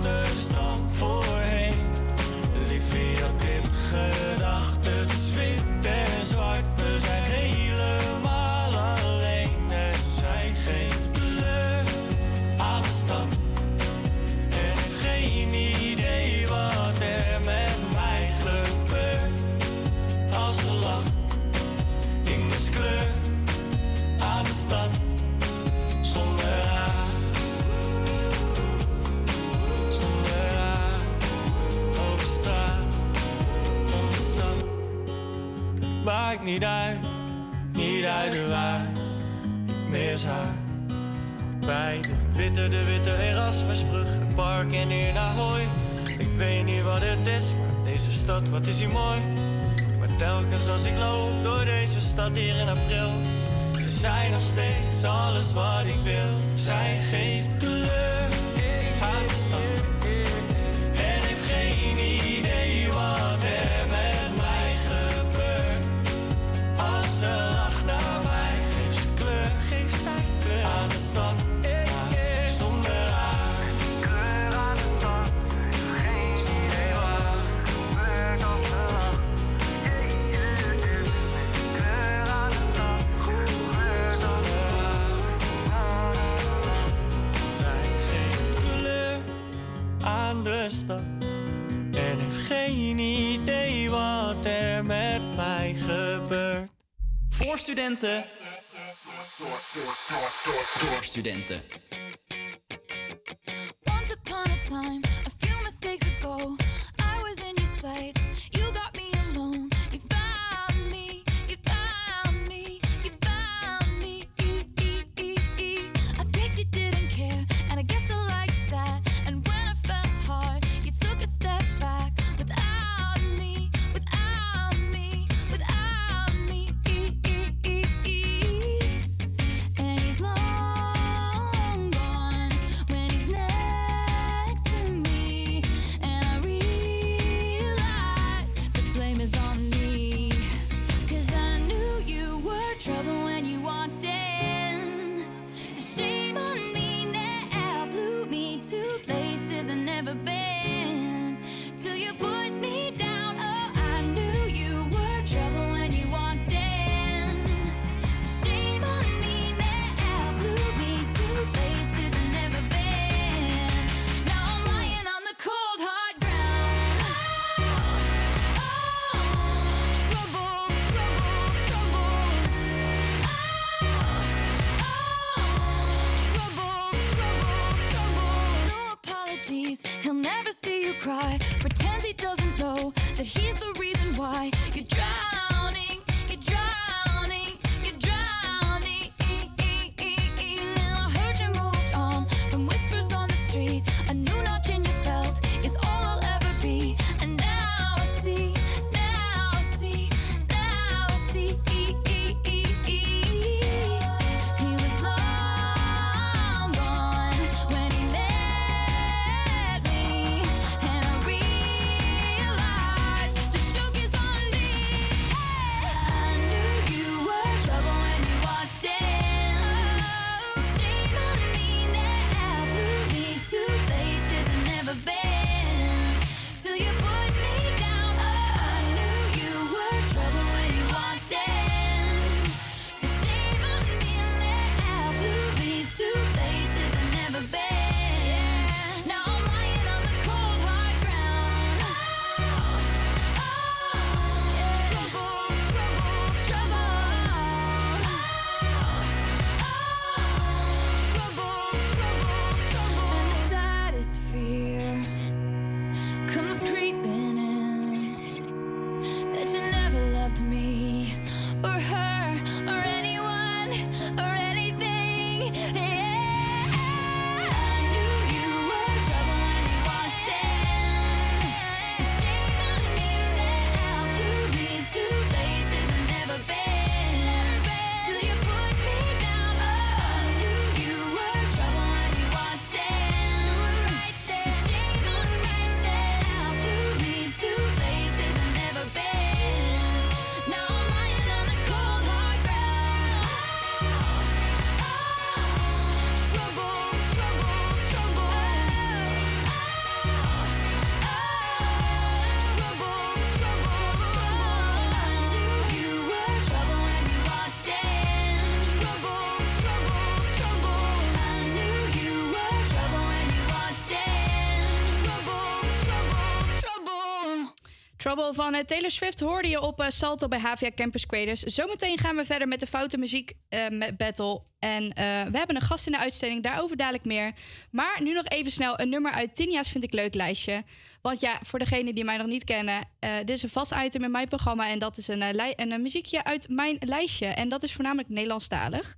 [318.34, 321.40] van eh, Taylor Swift hoorde je op eh, Salto bij HVA Campus Creators.
[321.40, 324.42] Zometeen gaan we verder met de Foute Muziek eh, met Battle.
[324.58, 324.94] En
[325.32, 327.32] we hebben een gast in de uitzending, daarover dadelijk meer.
[327.70, 330.64] Maar nu nog even snel een nummer uit Tinia's Vind ik Leuk lijstje.
[331.02, 334.10] Want ja, voor degenen die mij nog niet kennen, dit is een vast item in
[334.10, 334.68] mijn programma.
[334.68, 337.26] En dat is een, een, een muziekje uit mijn lijstje.
[337.26, 338.96] En dat is voornamelijk Nederlandstalig.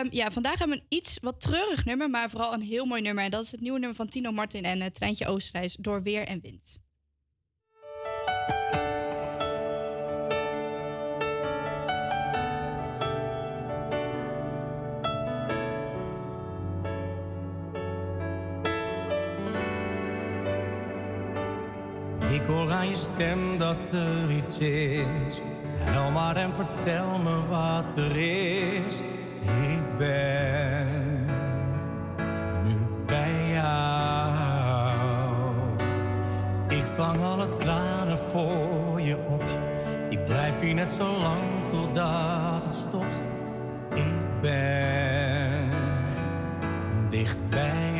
[0.00, 3.02] Um, ja, vandaag hebben we een iets wat treurig nummer, maar vooral een heel mooi
[3.02, 3.24] nummer.
[3.24, 6.40] En dat is het nieuwe nummer van Tino Martin en Treintje Oostenrijs, Door Weer en
[6.40, 6.78] Wind.
[22.48, 25.40] hoor aan je stem dat er iets is.
[25.76, 29.00] Hel maar en vertel me wat er is.
[29.42, 31.26] Ik ben
[32.64, 32.76] nu
[33.06, 34.32] bij jou.
[36.68, 39.44] Ik vang alle tranen voor je op.
[40.08, 43.20] Ik blijf hier net zo lang totdat het stopt.
[43.94, 45.70] Ik ben
[47.08, 47.97] dichtbij.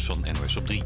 [0.00, 0.82] Van NOS op 3.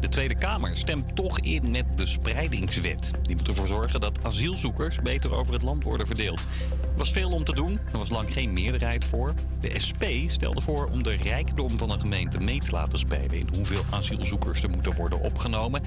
[0.00, 3.10] De Tweede Kamer stemt toch in met de spreidingswet.
[3.22, 6.38] Die moet ervoor zorgen dat asielzoekers beter over het land worden verdeeld.
[6.70, 9.34] Er was veel om te doen, er was lang geen meerderheid voor.
[9.60, 13.38] De SP stelde voor om de rijkdom van een gemeente mee te laten spelen...
[13.38, 15.82] in hoeveel asielzoekers er moeten worden opgenomen.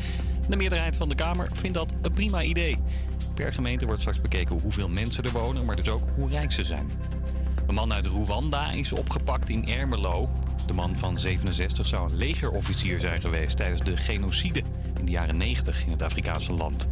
[0.49, 2.77] De meerderheid van de Kamer vindt dat een prima idee.
[3.33, 5.65] Per gemeente wordt straks bekeken hoeveel mensen er wonen...
[5.65, 6.89] maar dus ook hoe rijk ze zijn.
[7.67, 10.29] Een man uit Rwanda is opgepakt in Ermelo.
[10.69, 14.63] De man van 67 zou een legerofficier zijn geweest tijdens de genocide
[14.99, 16.87] in de jaren 90 in het Afrikaanse land.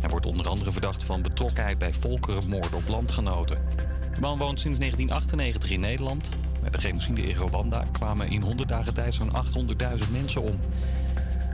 [0.00, 3.58] Hij wordt onder andere verdacht van betrokkenheid bij volkerenmoord op landgenoten.
[4.14, 6.28] De man woont sinds 1998 in Nederland.
[6.60, 9.32] Bij de genocide in Rwanda kwamen in 100 dagen tijd zo'n
[10.00, 10.60] 800.000 mensen om.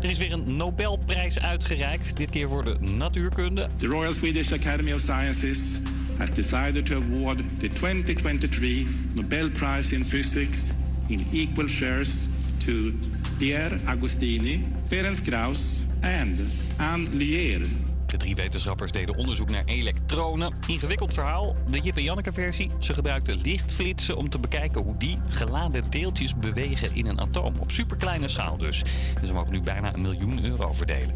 [0.00, 3.68] Er is weer een Nobelprijs uitgereikt, dit keer voor de natuurkunde.
[3.76, 5.78] The Royal Swedish Academy of Sciences
[6.18, 10.74] has decided to award the 2023 Nobel Prize in Physics
[11.06, 12.28] in equal shares
[12.64, 12.92] to
[13.38, 16.38] Pierre Agostini, Ferenc Krauss and
[16.76, 17.60] Anne Lier.
[18.06, 20.52] De drie wetenschappers deden onderzoek naar elektronen.
[20.66, 21.56] Ingewikkeld verhaal.
[21.70, 22.70] De Jip en Janneke versie.
[22.78, 27.54] Ze gebruikten lichtflitsen om te bekijken hoe die geladen deeltjes bewegen in een atoom.
[27.58, 28.82] Op superkleine schaal dus.
[29.20, 31.14] En ze mogen nu bijna een miljoen euro verdelen.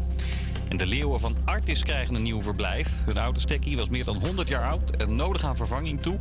[0.69, 2.93] En de leeuwen van Artis krijgen een nieuw verblijf.
[3.05, 6.17] Hun oude stekkie was meer dan 100 jaar oud en nodig aan vervanging toe.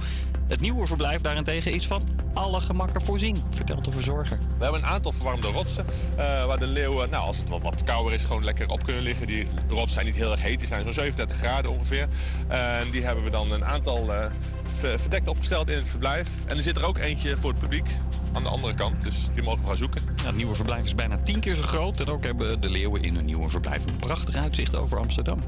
[0.47, 2.03] Het nieuwe verblijf daarentegen is van
[2.39, 4.39] alle gemakken voorzien, vertelt de verzorger.
[4.59, 5.86] We hebben een aantal verwarmde rotsen
[6.16, 9.03] eh, waar de leeuwen, nou, als het wat, wat kouder is, gewoon lekker op kunnen
[9.03, 9.26] liggen.
[9.26, 12.09] Die rotsen zijn niet heel erg heet, die zijn zo'n 37 graden ongeveer.
[12.49, 14.24] En die hebben we dan een aantal eh,
[14.64, 16.28] ver- verdekt opgesteld in het verblijf.
[16.47, 17.89] En er zit er ook eentje voor het publiek
[18.32, 20.03] aan de andere kant, dus die mogen we gaan zoeken.
[20.16, 22.01] Ja, het nieuwe verblijf is bijna 10 keer zo groot.
[22.01, 25.39] En ook hebben de leeuwen in hun nieuwe verblijf een prachtig uitzicht over Amsterdam.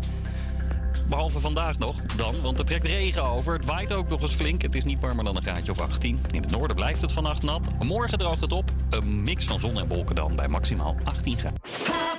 [1.11, 3.53] Behalve vandaag nog, dan, want er trekt regen over.
[3.53, 4.63] Het waait ook nog eens flink.
[4.63, 6.21] Het is niet warmer dan een graadje of 18.
[6.31, 7.61] In het noorden blijft het vannacht nat.
[7.83, 8.71] Morgen droogt het op.
[8.91, 12.10] Een mix van zon en wolken dan bij maximaal 18 graden.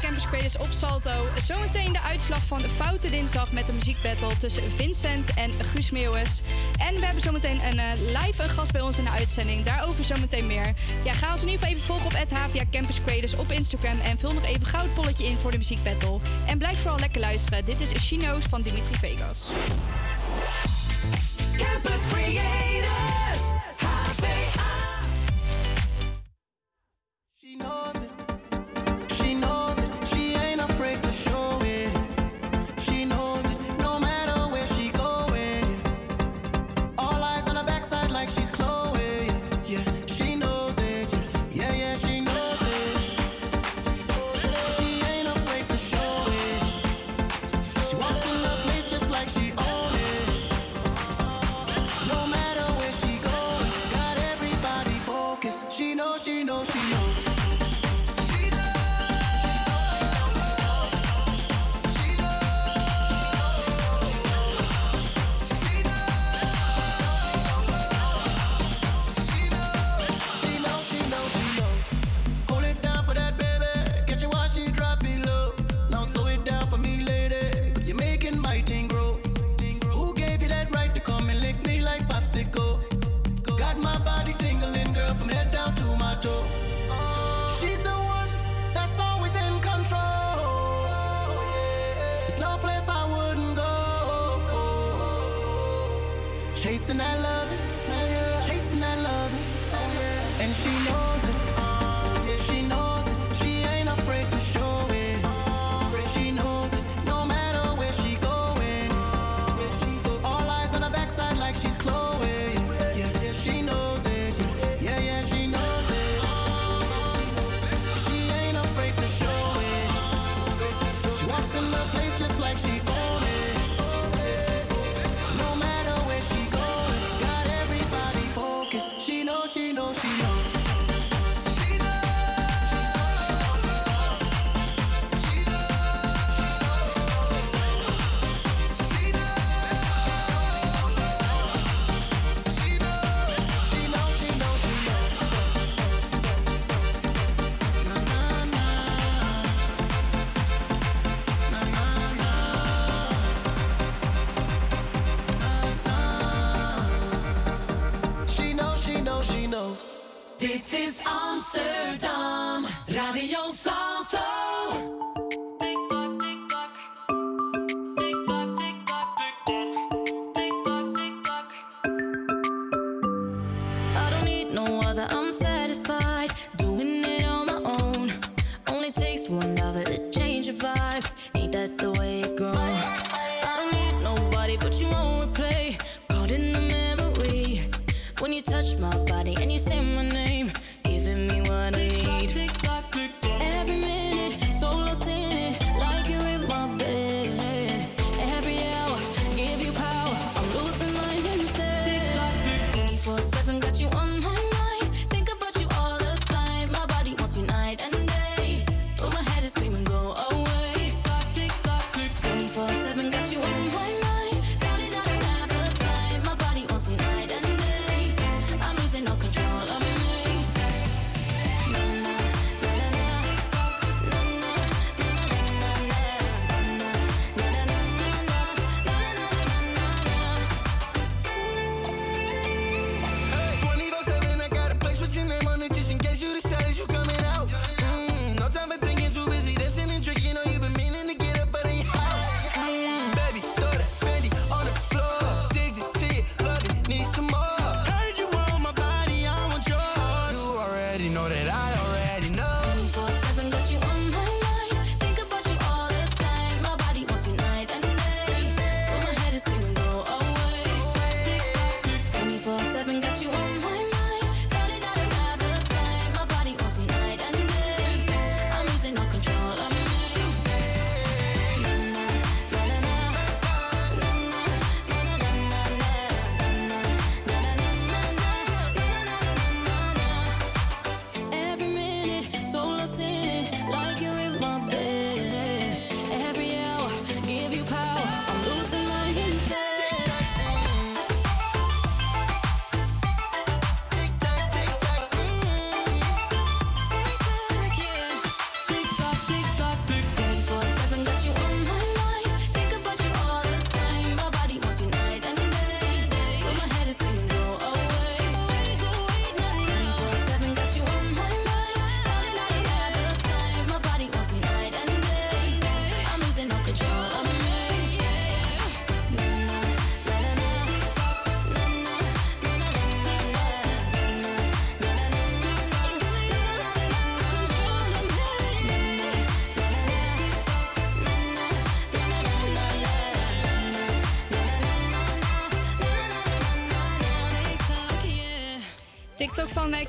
[0.00, 1.10] Campus Creators op Salto.
[1.42, 6.42] Zometeen de uitslag van de Foute Dinsdag met de muziekbattle tussen Vincent en Guus Meeuwis.
[6.78, 9.62] En we hebben zometeen een eh, live gast bij ons in de uitzending.
[9.62, 10.74] Daarover zometeen meer.
[11.04, 14.00] Ja, ga ons in ieder geval even volgen op HVA Campus Creators op Instagram.
[14.00, 16.18] En vul nog even gauw het polletje in voor de muziekbattle.
[16.46, 17.64] En blijf vooral lekker luisteren.
[17.64, 19.40] Dit is Chino's van Dimitri Vegas.
[21.56, 22.99] Campus Creators,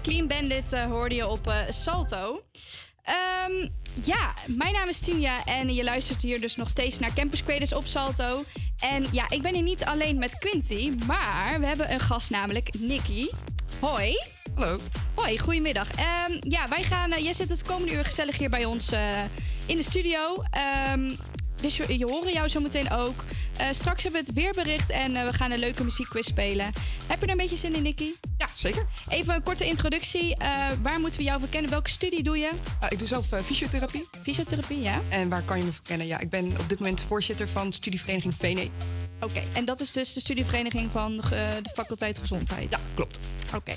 [0.02, 2.42] Clean Bandit eh, hoorde je op eh, Salto.
[3.04, 3.68] Ehm,
[4.04, 7.74] ja, mijn naam is Tinia en je luistert hier dus nog steeds naar Campus Creators
[7.74, 8.44] op Salto.
[8.80, 12.70] En ja, ik ben hier niet alleen met Quinty, maar we hebben een gast, namelijk
[12.80, 13.28] Nicky.
[13.80, 14.16] Hoi.
[14.56, 14.80] Hallo.
[15.14, 15.92] Hoi, goedemiddag.
[15.92, 17.12] Ehm, ja, wij gaan.
[17.12, 18.92] Eh, jij zit het komende uur gezellig hier bij ons
[19.66, 20.44] in de studio.
[20.52, 21.12] Ehm,
[21.62, 23.24] dus je, je horen jou zo meteen ook.
[23.72, 26.66] straks hebben we het weerbericht en we gaan een leuke muziekquiz spelen.
[27.08, 28.12] Heb je er een beetje zin in, Nicky?
[28.62, 28.86] Zeker.
[29.10, 30.36] Even een korte introductie.
[30.36, 31.70] Eh, waar moeten we jou voor kennen?
[31.70, 32.52] Welke studie doe je?
[32.80, 34.08] Ah, ik doe zelf eh, fysiotherapie.
[34.22, 35.02] Fysiotherapie, ja.
[35.10, 36.08] En waar kan je me voor kennen?
[36.08, 38.72] Ja, ik ben op dit moment voorzitter van studievereniging PN.
[39.20, 41.30] Oké, en dat is dus de studievereniging van eh,
[41.62, 42.72] de faculteit gezondheid?
[42.72, 43.20] Ja, klopt.
[43.56, 43.74] Oké.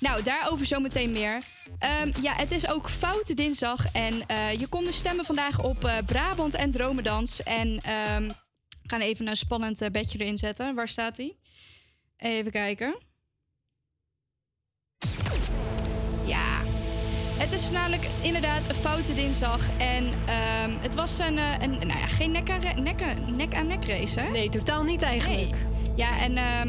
[0.00, 1.42] Nou, daarover zometeen meer.
[1.78, 3.92] Ehm, ja, het is ook Foute Dinsdag.
[3.92, 4.14] En
[4.58, 7.42] je kon dus stemmen vandaag op Brabant en Dromedans.
[7.42, 8.30] En um,
[8.82, 10.74] gaan even een spannend bedje erin zetten.
[10.74, 11.36] Waar staat hij?
[12.16, 12.94] Even kijken.
[16.24, 16.60] Ja,
[17.38, 19.60] het is namelijk inderdaad een foute dinsdag.
[19.78, 22.30] En ehm, het was een, eh, een nou ja, geen
[23.36, 24.30] nek-aan-nek race, hè?
[24.30, 25.50] Nee, totaal niet eigenlijk.
[25.50, 25.60] Nee.
[25.94, 26.68] Ja, en ehm,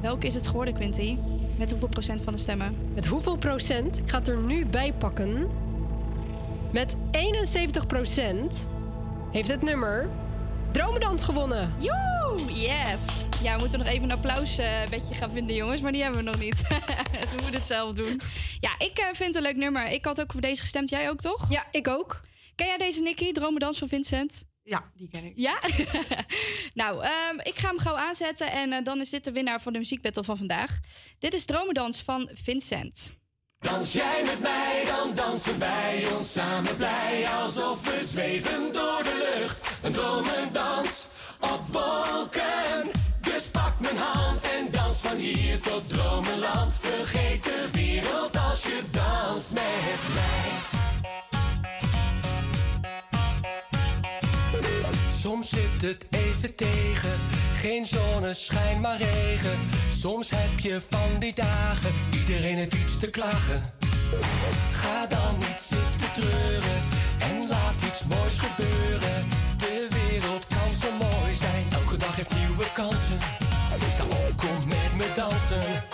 [0.00, 1.18] welke is het geworden, Quinty?
[1.56, 2.76] Met hoeveel procent van de stemmen?
[2.94, 3.98] Met hoeveel procent?
[3.98, 5.48] Ik ga het er nu bij pakken.
[6.70, 8.66] Met 71 procent
[9.32, 10.08] heeft het nummer
[10.72, 11.72] Dromedans gewonnen.
[11.78, 13.06] Joe, yes.
[13.42, 15.80] Ja, we moeten nog even een applausbedje gaan vinden, jongens.
[15.80, 16.56] Maar die hebben we nog niet.
[17.28, 18.20] Ze moeten het zelf doen.
[18.60, 19.86] Ja, ik eh, vind het een leuk nummer.
[19.86, 20.90] Ik had ook voor deze gestemd.
[20.90, 21.50] Jij ook, toch?
[21.50, 22.20] Ja, ik ook.
[22.54, 23.32] Ken jij deze, Nicky?
[23.32, 24.44] Dromedans van Vincent?
[24.62, 25.32] Ja, die ken ik.
[25.36, 25.58] Ja?
[26.82, 28.52] nou, ehm, ik ga hem gauw aanzetten.
[28.52, 30.78] En eh, dan is dit de winnaar van de muziekbattle van vandaag.
[31.18, 33.16] Dit is Dromedans van Vincent.
[33.58, 37.28] Dans jij met mij, dan dansen wij ons samen blij.
[37.28, 39.70] Alsof we zweven door de lucht.
[39.82, 41.06] Een dromendans
[41.40, 42.90] op wolken.
[43.20, 46.78] Dus pak mijn hand en dans van hier tot dromenland.
[46.80, 50.76] Vergeet de wereld als je danst met mij.
[55.10, 57.18] Soms zit het even tegen,
[57.60, 59.58] geen zonneschijn maar regen.
[59.92, 63.72] Soms heb je van die dagen, iedereen heeft iets te klagen.
[64.72, 66.80] Ga dan niet zitten treuren
[67.18, 69.37] en laat iets moois gebeuren.
[69.58, 73.18] De wereld kan zo mooi zijn, elke dag heeft nieuwe kansen.
[73.90, 75.84] Sta op, kom met me dansen.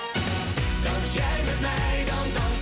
[0.84, 2.53] Dans jij met mij, dan dansen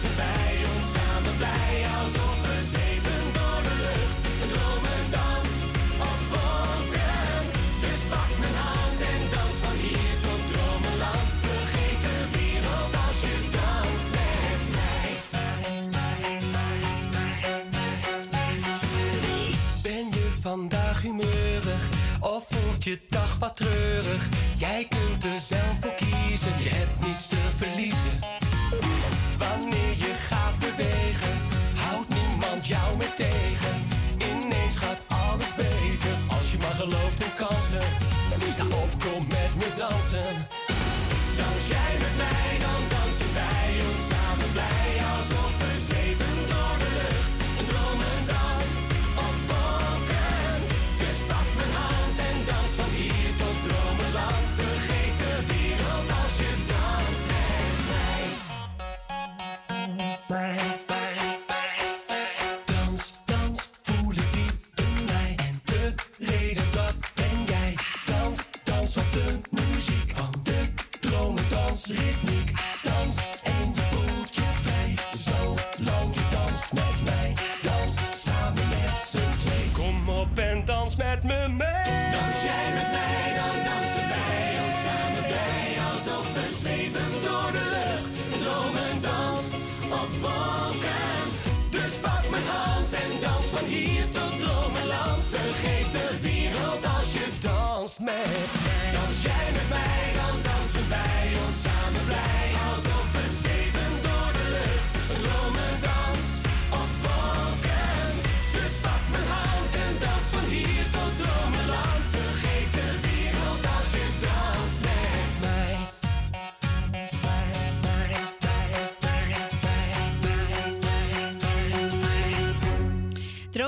[22.93, 24.28] je dag wat treurig?
[24.56, 28.14] Jij kunt er zelf voor kiezen, je hebt niets te verliezen.
[29.39, 31.35] Wanneer je gaat bewegen,
[31.74, 33.74] houdt niemand jou meer tegen.
[34.31, 38.02] Ineens gaat alles beter, als je maar gelooft in kansen.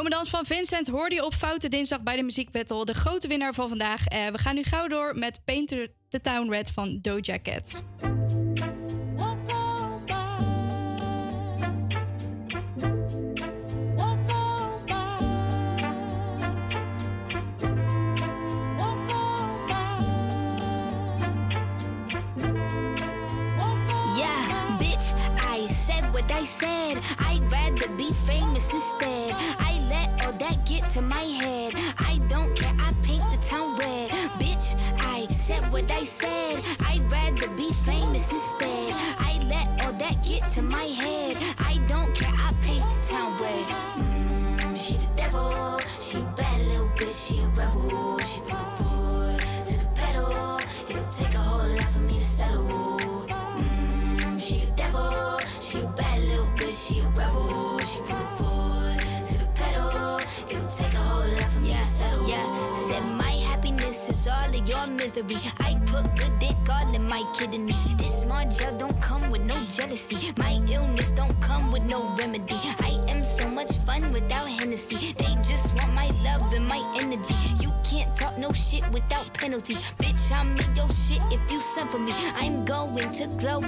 [0.05, 2.85] Dromedans van Vincent hoorde je op Foute Dinsdag bij de muziekbattle.
[2.85, 4.07] De grote winnaar van vandaag.
[4.07, 7.83] Eh, we gaan nu gauw door met Painter the Town Red van Doja Cat.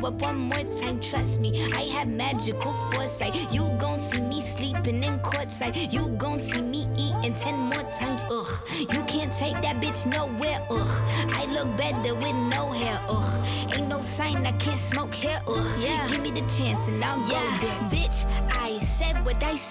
[0.06, 1.50] Up one more time, trust me.
[1.72, 3.34] I have magical foresight.
[3.52, 5.92] You gon' see me sleeping in courtside.
[5.92, 8.52] You gon' see me eating ten more times, ugh.
[8.78, 10.94] You can't take that bitch nowhere, ugh.
[11.40, 13.46] I look better with no hair, ugh.
[13.74, 15.66] Ain't no sign I can't smoke here, ugh.
[15.80, 16.06] Yeah.
[16.08, 17.80] Give me the chance and I'll go there.
[17.90, 18.18] Bitch,
[18.50, 19.65] I said what I said.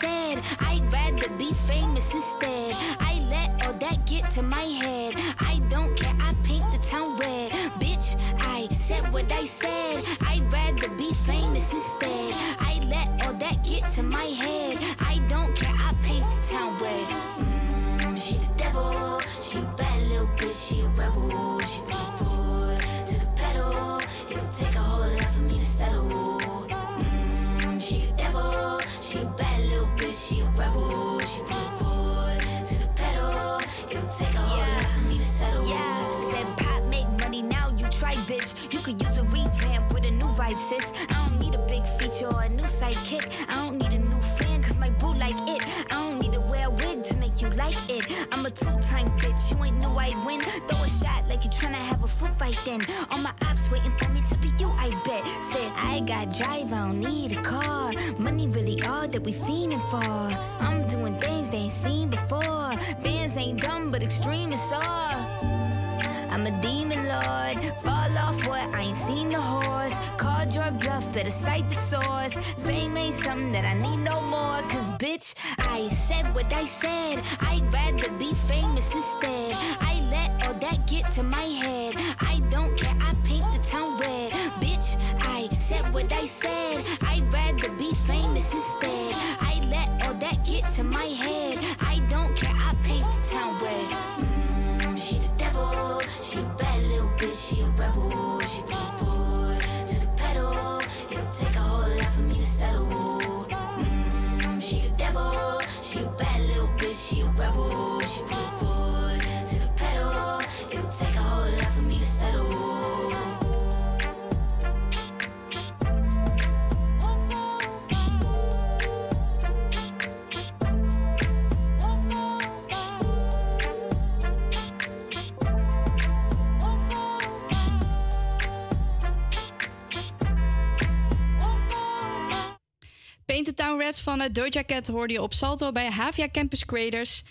[134.05, 137.23] Van uh, Doja Cat hoorde je op Salto bij Havia Campus Creators.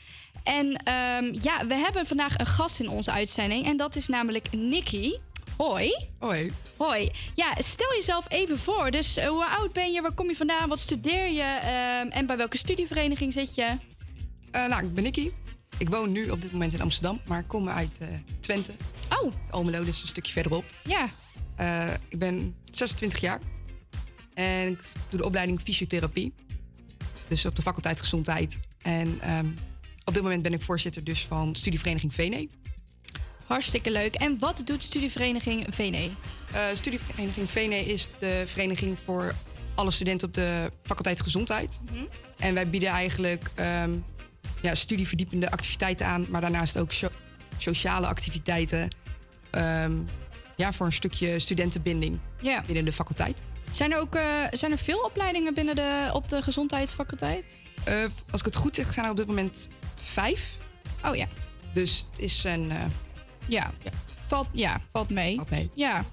[0.43, 3.67] En ehm, ja, we hebben vandaag een gast in onze uitzending.
[3.67, 5.19] En dat is namelijk Nikki.
[5.57, 6.07] Hoi.
[6.19, 6.53] Hoi.
[6.77, 7.11] Hoi.
[7.35, 8.91] Ja, stel jezelf even voor.
[8.91, 10.01] Dus eh, hoe oud ben je?
[10.01, 10.69] Waar kom je vandaan?
[10.69, 11.43] Wat studeer je?
[11.43, 13.77] Ehm, en bij welke studievereniging zit je?
[14.51, 15.31] Eh, nou, ik ben Nicky.
[15.79, 18.09] Ik woon nu op dit moment in Amsterdam, maar ik kom uit eh,
[18.41, 18.73] Twente.
[19.23, 19.33] Oh.
[19.51, 20.65] Almelo, dus een stukje verderop.
[20.85, 21.09] Ja.
[22.09, 23.41] Ik ben 26 jaar.
[24.35, 24.79] En ik
[25.09, 26.35] doe de opleiding fysiotherapie.
[27.29, 28.59] Dus op de faculteit gezondheid.
[28.83, 29.47] En ehm,
[30.05, 32.49] op dit moment ben ik voorzitter dus van studievereniging VNE.
[33.47, 34.15] Hartstikke leuk.
[34.15, 36.11] En wat doet studievereniging VNE?
[36.53, 39.35] Eh, studievereniging VNE is de vereniging voor
[39.75, 41.81] alle studenten op de faculteit gezondheid.
[41.85, 42.05] Mhm.
[42.39, 43.91] En wij bieden eigenlijk ehm,
[44.63, 47.09] ja, studieverdiepende activiteiten aan, maar daarnaast ook so-
[47.59, 48.89] sociale activiteiten.
[49.51, 49.93] ehm,
[50.57, 52.19] ja, voor een stukje studentenbinding
[52.67, 53.43] binnen de faculteit.
[53.75, 57.63] Zijn er ook eh, zijn er veel opleidingen binnen de, op de gezondheidsfaculteit?
[57.85, 60.57] Eh, als ik het goed zeg, zijn er op dit moment vijf.
[61.05, 61.27] Oh ja.
[61.73, 62.71] Dus het is een.
[62.71, 62.77] eh,
[63.47, 63.73] Ja.
[64.27, 65.37] Valt, ja, valt mee.
[65.37, 65.71] Valt mee.
[65.75, 66.05] Ja.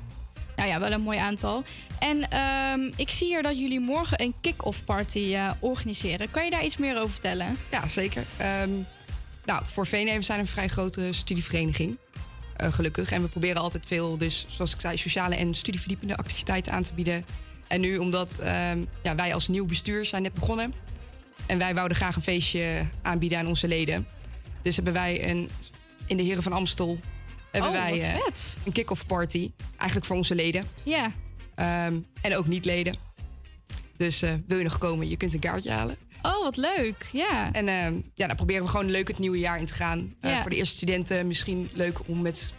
[0.56, 1.64] Nou ja, wel een mooi aantal.
[2.00, 6.32] En ehm, ik zie hier dat jullie morgen een kick-off party organiseren.
[6.32, 7.58] Kan je daar iets meer over vertellen?
[7.72, 8.24] Ja, zeker.
[8.38, 8.70] Ehm,
[9.46, 11.98] nou, voor we zijn een vrij grote studievereniging.
[12.58, 13.12] gelukkig.
[13.12, 16.94] En we proberen altijd veel, dus zoals ik zei, sociale en studieverdiepende activiteiten aan te
[16.94, 17.26] bieden.
[17.72, 20.74] En nu, omdat ehm, ja, wij als nieuw bestuur zijn net begonnen.
[21.46, 24.08] En wij wouden graag een feestje aanbieden aan onze leden.
[24.62, 25.50] Dus hebben wij een,
[26.06, 27.00] in de Heren van Amstel
[27.52, 28.16] hebben Oh, wij eh,
[28.66, 29.52] een kick-off party.
[29.78, 30.68] Eigenlijk voor onze leden.
[30.84, 31.12] Ja.
[31.56, 32.96] Ehm, en ook niet-leden.
[33.98, 35.98] Dus eh, wil je nog komen, je kunt een kaartje halen.
[36.22, 37.06] Oh, wat leuk.
[37.12, 37.52] Ja.
[37.52, 40.14] En ehm, ja, dan proberen we gewoon leuk het nieuwe jaar in te gaan.
[40.22, 40.42] Eh, Ja.
[40.42, 42.54] Voor de eerste studenten misschien leuk om met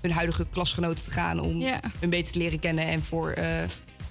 [0.00, 1.40] hun huidige klasgenoten te gaan.
[1.40, 1.80] Om Ja.
[2.00, 2.86] hun beter te leren kennen.
[2.86, 3.34] En voor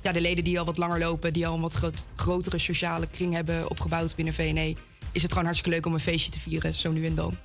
[0.07, 3.07] ja, de leden die al wat langer lopen, die al een wat groot- grotere sociale
[3.07, 4.75] kring hebben opgebouwd binnen VNE.
[5.11, 7.37] Is het gewoon hartstikke leuk om een feestje te vieren, zo nu en dan.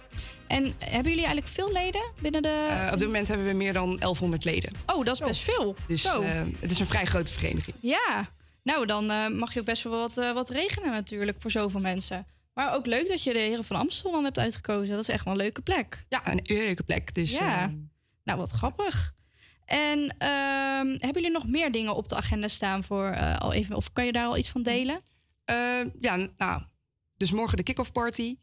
[0.46, 2.66] En hebben jullie eigenlijk veel leden binnen de...
[2.70, 4.72] Eh, op dit moment hebben we meer dan 1100 leden.
[4.86, 5.76] Oh, dat is best veel.
[5.86, 6.20] Dus Zo.
[6.22, 7.76] eh, het is een vrij grote vereniging.
[7.80, 8.28] Ja,
[8.62, 12.26] nou dan eh, mag je ook best wel wat, wat regenen natuurlijk voor zoveel mensen.
[12.54, 14.94] Maar ook leuk dat je de Heren van Amstel dan hebt uitgekozen.
[14.94, 16.04] Dat is echt wel een leuke plek.
[16.08, 17.14] Ja, een leuke plek.
[17.14, 17.68] Dus, ja, eh,
[18.24, 19.12] nou wat grappig.
[19.72, 23.76] En ehm, hebben jullie nog meer dingen op de agenda staan voor eh, al even?
[23.76, 25.00] Of kan je daar al iets van delen?
[25.44, 26.62] Eh, ja, nou,
[27.16, 28.36] dus morgen de kick-off party.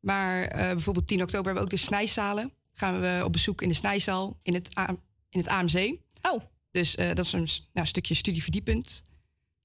[0.00, 2.52] Maar eh, bijvoorbeeld 10 oktober hebben we ook de snijzalen.
[2.70, 4.96] Gaan we op bezoek in de snijzaal in het, A-
[5.30, 5.96] in het AMC.
[6.22, 6.42] Oh.
[6.70, 8.86] Dus dat is een nou, stukje studieverdiepend.
[8.86, 9.02] Is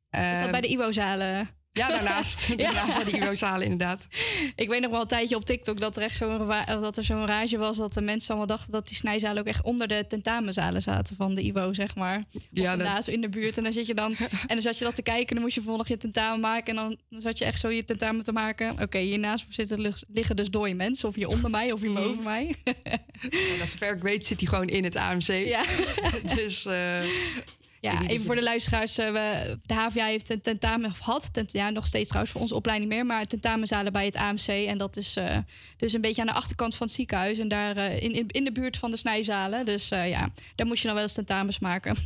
[0.09, 1.49] dat Ehm, bij de IWO-zalen?
[1.73, 2.47] Ja, daarnaast.
[2.57, 4.07] Daarnaast bij de IWO-zalen, inderdaad.
[4.55, 7.25] Ik weet nog wel een tijdje op TikTok dat er echt zo'n dat er zo'n
[7.25, 10.81] rage was dat de mensen allemaal dachten dat die snijzalen ook echt onder de tentamenzalen
[10.81, 12.23] zaten van de IWO, zeg maar.
[12.33, 13.57] Of Ja, dat- daarnaast in de buurt.
[13.57, 14.15] En dan zit je dan
[14.47, 16.77] en dan zat je dat te kijken en dan moest je volgende je tentamen maken
[16.77, 18.81] en dan, dan zat je echt zo je tentamen te maken.
[18.81, 22.01] Oké, hiernaast zitten lig- liggen dus dode mensen, of hier onder mij of hier Mhm.
[22.03, 22.55] boven mij.
[23.31, 25.27] En zover ik weet zit hij gewoon in het AMC.
[25.27, 25.63] Ja.
[26.35, 26.99] dus eh,
[27.81, 28.97] Ja, even voor de luisteraars.
[28.97, 32.41] eh, we, de HVA heeft een tentamen, of had, tent, ja, nog steeds trouwens voor
[32.41, 34.47] onze opleiding meer, maar tentamenzalen bij het AMC.
[34.47, 35.37] En dat is eh,
[35.77, 38.43] dus een beetje aan de achterkant van het ziekenhuis en daar eh, in, in, in
[38.43, 39.65] de buurt van de snijzalen.
[39.65, 41.95] Dus ja, daar moest je dan wel eens tentamens maken.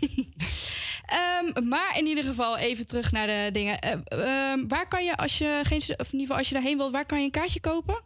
[1.06, 3.80] Ehm, maar in ieder geval even terug naar de dingen.
[3.80, 6.78] Eh, ehm, waar kan je, als je geen, of in ieder geval als je daarheen
[6.78, 8.02] wilt, waar kan je een kaartje kopen?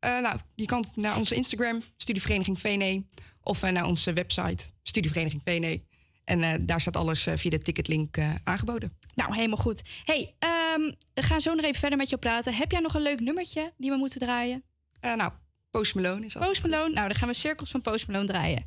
[0.00, 3.04] Nou, je kan naar onze Instagram, Studievereniging VNE.
[3.42, 5.80] Of naar onze website, Studievereniging VNE.
[6.24, 8.98] En eh, daar staat alles eh, via de ticketlink eh, aangeboden.
[9.14, 9.82] Nou, helemaal goed.
[10.04, 12.54] hey, ehm, we gaan zo nog even verder met je praten.
[12.54, 14.62] Heb jij nog een leuk nummertje die we moeten draaien?
[15.00, 15.32] nou,
[15.70, 16.46] Post Malone is al.
[16.46, 16.94] Post Malone.
[16.94, 18.66] Nou, dan gaan we cirkels van Post Malone draaien.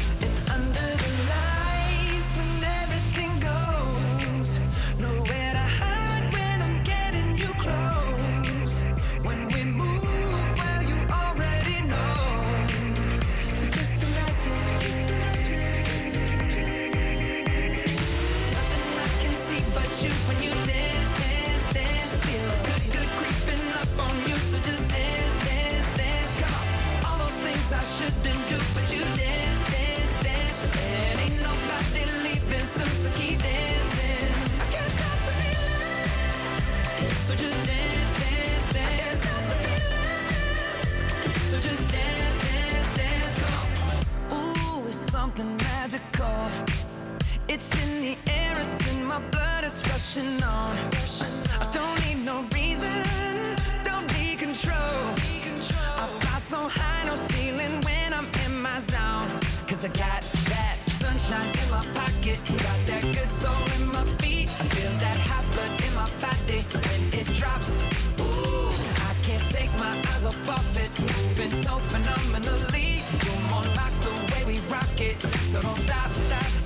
[45.35, 46.49] Something magical.
[47.47, 50.75] It's in the air, it's in my blood, it's rushing on.
[51.59, 52.91] I don't need no reason,
[53.83, 55.03] don't need control.
[56.01, 59.29] I fly so high, no ceiling when I'm in my zone.
[59.67, 60.21] Cause I got
[60.51, 64.49] that sunshine in my pocket, got that good soul in my feet.
[64.49, 67.83] I feel that hot blood in my body when it drops.
[68.19, 68.69] Ooh,
[69.09, 73.01] I can't take my eyes off of it, moving so phenomenally.
[73.23, 73.50] You're
[74.71, 76.60] way we rock it, so don't stop, stop,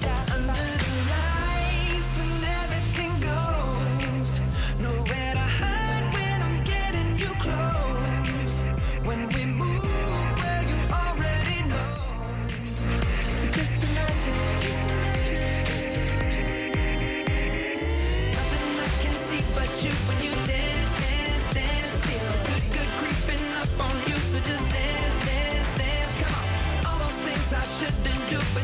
[28.56, 28.61] So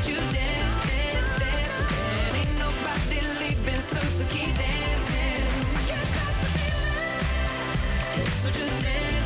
[8.49, 9.20] just dance,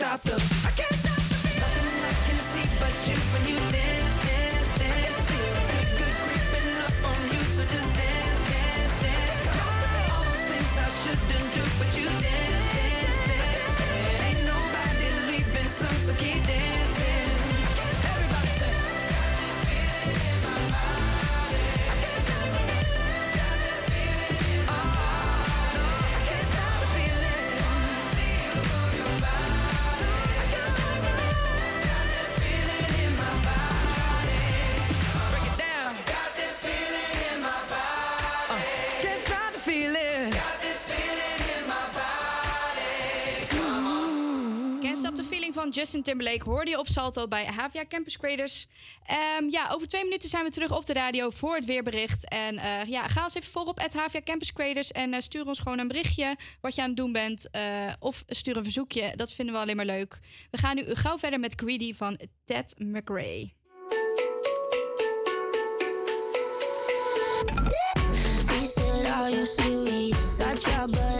[0.00, 0.32] stop the.
[0.64, 1.60] I can't stop the feeling.
[1.60, 5.18] Nothing I can see but you when you dance, dance, dance.
[5.28, 7.40] Feel good, good creeping up on you.
[7.52, 9.40] So just dance, dance, dance.
[10.08, 12.49] All those things I shouldn't do, but you dance, dance,
[45.60, 48.66] van Justin Timberlake hoorde je op Salto bij HVA Campus Creators.
[49.04, 52.28] Ehm, ja, over twee minuten zijn we terug op de radio voor het weerbericht.
[52.28, 55.58] En eh, ja, ga ons even volgen op HVA Campus Creators en eh, stuur ons
[55.58, 57.50] gewoon een berichtje wat je aan het doen bent.
[57.50, 60.18] eh, of stuur een verzoekje, dat vinden we alleen maar leuk.
[60.50, 63.52] We gaan nu gauw verder met Greedy van Ted McRae.
[70.40, 71.19] Said, you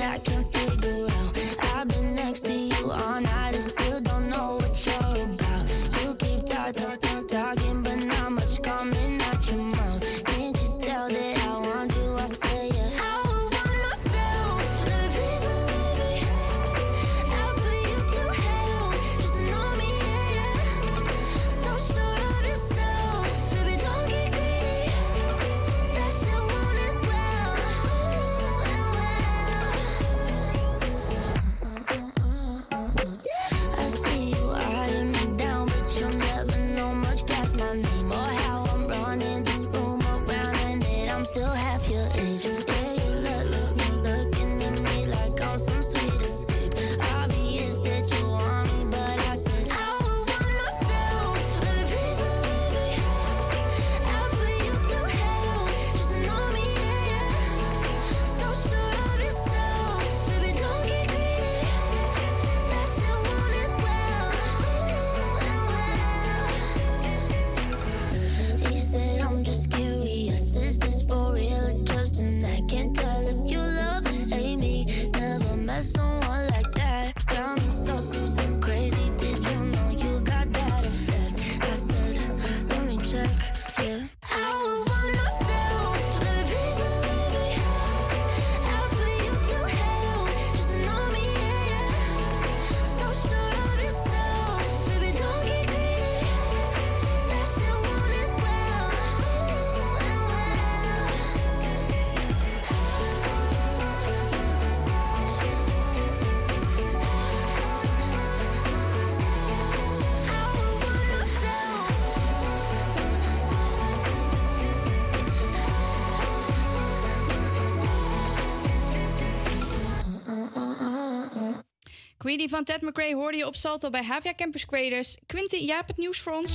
[122.64, 125.16] van Ted McRae hoorde je op Salto bij Havia Campus Creators.
[125.26, 126.52] Quinty, jij hebt het nieuws voor ons?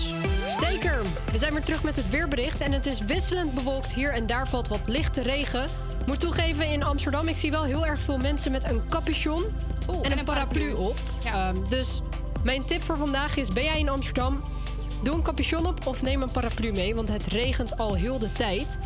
[0.60, 1.02] Zeker.
[1.32, 3.94] We zijn weer terug met het weerbericht en het is wisselend bewolkt.
[3.94, 5.70] Hier en daar valt wat lichte regen.
[6.06, 9.44] Moet toegeven, in Amsterdam, ik zie wel heel erg veel mensen met een capuchon
[10.02, 10.98] en, een paraplu op.
[11.24, 12.02] Ehm, dus
[12.44, 14.44] mijn tip voor vandaag is, ben jij in Amsterdam?
[15.04, 18.32] Doe een capuchon op of neem een paraplu mee, want het regent al heel de
[18.32, 18.78] tijd.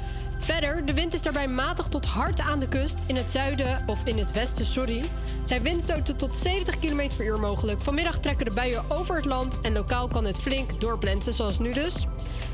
[0.49, 2.99] Verder, de wind is daarbij matig tot hard aan de kust.
[3.05, 5.03] In het zuiden, of in het westen, sorry,
[5.43, 7.81] zijn windstoten tot 70 km per uur mogelijk.
[7.81, 11.73] Vanmiddag trekken de buien over het land en lokaal kan het flink doorblensen, zoals nu
[11.73, 12.05] dus.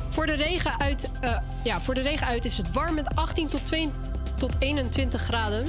[0.10, 3.48] Voor de regen uit, eh, ja, voor de regen uit is het warm met 18
[3.48, 3.92] tot, 2
[4.38, 5.66] tot 21 graden.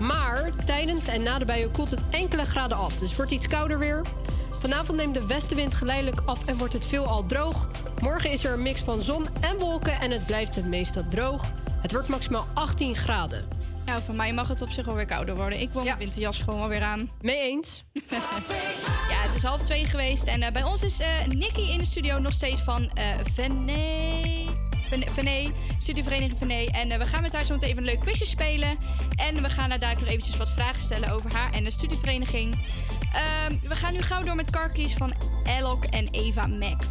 [0.00, 2.98] Maar tijdens en na de buien koelt het enkele graden af.
[2.98, 4.02] Dus wordt iets kouder weer.
[4.60, 7.68] Vanavond neemt de westenwind geleidelijk af en wordt het veelal droog.
[8.00, 11.52] Morgen is er een mix van zon en wolken en het blijft het meestal droog.
[11.84, 13.48] Het wordt maximaal 18 graden.
[13.86, 15.60] Nou, van mij mag het op zich wel weer kouder worden.
[15.60, 17.10] Ik wil mijn winterjas gewoon wel weer aan.
[17.20, 17.84] Mee eens.
[19.10, 20.24] ja, het is half twee geweest.
[20.24, 24.52] En eh, bij ons is eh Nicky in de studio nog steeds van eh Vene.
[25.08, 26.70] Vene- studievereniging Vene.
[26.70, 28.78] En we gaan met haar zo meteen even een leuk quizje spelen.
[29.16, 32.66] En we gaan haar daar nog eventjes wat vragen stellen over haar en de studievereniging.
[33.12, 35.12] Ehm, we gaan nu gauw door met Car Keys van
[35.58, 36.86] Alok en Eva Max.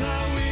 [0.00, 0.47] wish I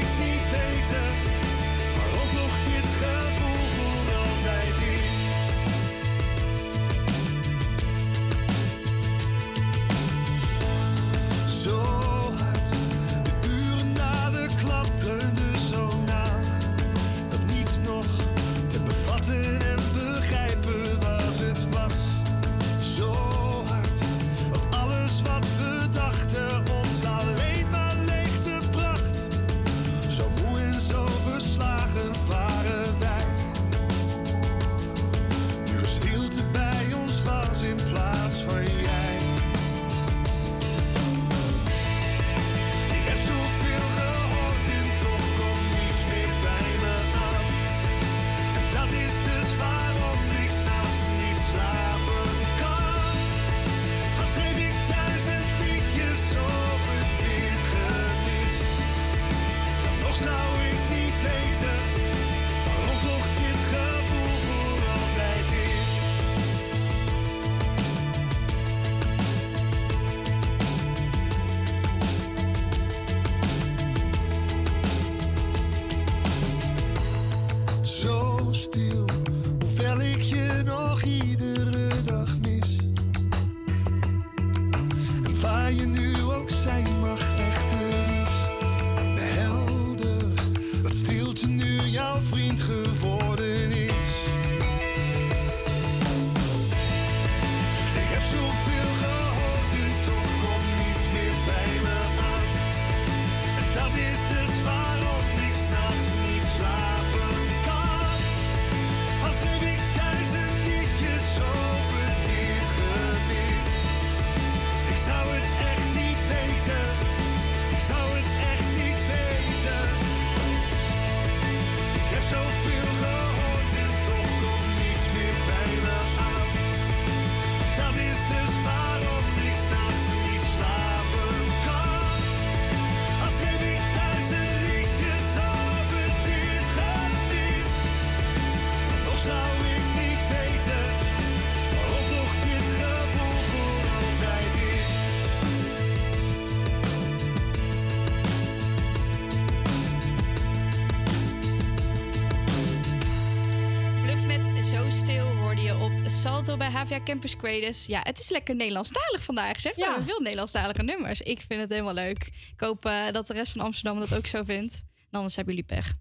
[156.59, 157.87] Bij Havia Campus Creators.
[157.87, 159.75] Ja, het is lekker Nederlandstalig vandaag, zeg.
[159.75, 161.21] We hebben veel Nederlandstalige nummers.
[161.21, 162.27] Ik vind het helemaal leuk.
[162.53, 164.83] Ik hoop eh, dat de rest van Amsterdam dat ook zo vindt.
[165.11, 165.93] En anders hebben jullie pech.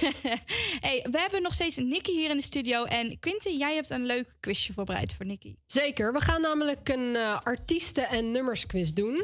[0.86, 2.84] hey, we hebben nog steeds Nicky hier in de studio.
[2.84, 5.54] En Quinten, jij hebt een leuk quizje voorbereid voor Nicky.
[5.66, 9.14] Zeker, we gaan namelijk een eh, artiesten- en nummersquiz doen.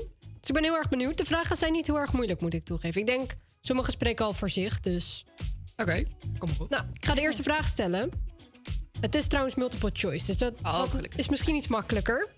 [0.41, 1.17] Dus ik ben heel erg benieuwd.
[1.17, 3.01] De vragen zijn niet heel erg moeilijk, moet ik toegeven.
[3.01, 5.25] Ik denk, sommige spreken al voor zich, dus...
[5.77, 6.05] Oké,
[6.39, 6.71] kom maar op.
[6.71, 8.28] Nou, ik ga de eerste vraag stellen.
[9.01, 12.29] Het is trouwens multiple choice, dus dat, dat is misschien iets makkelijker.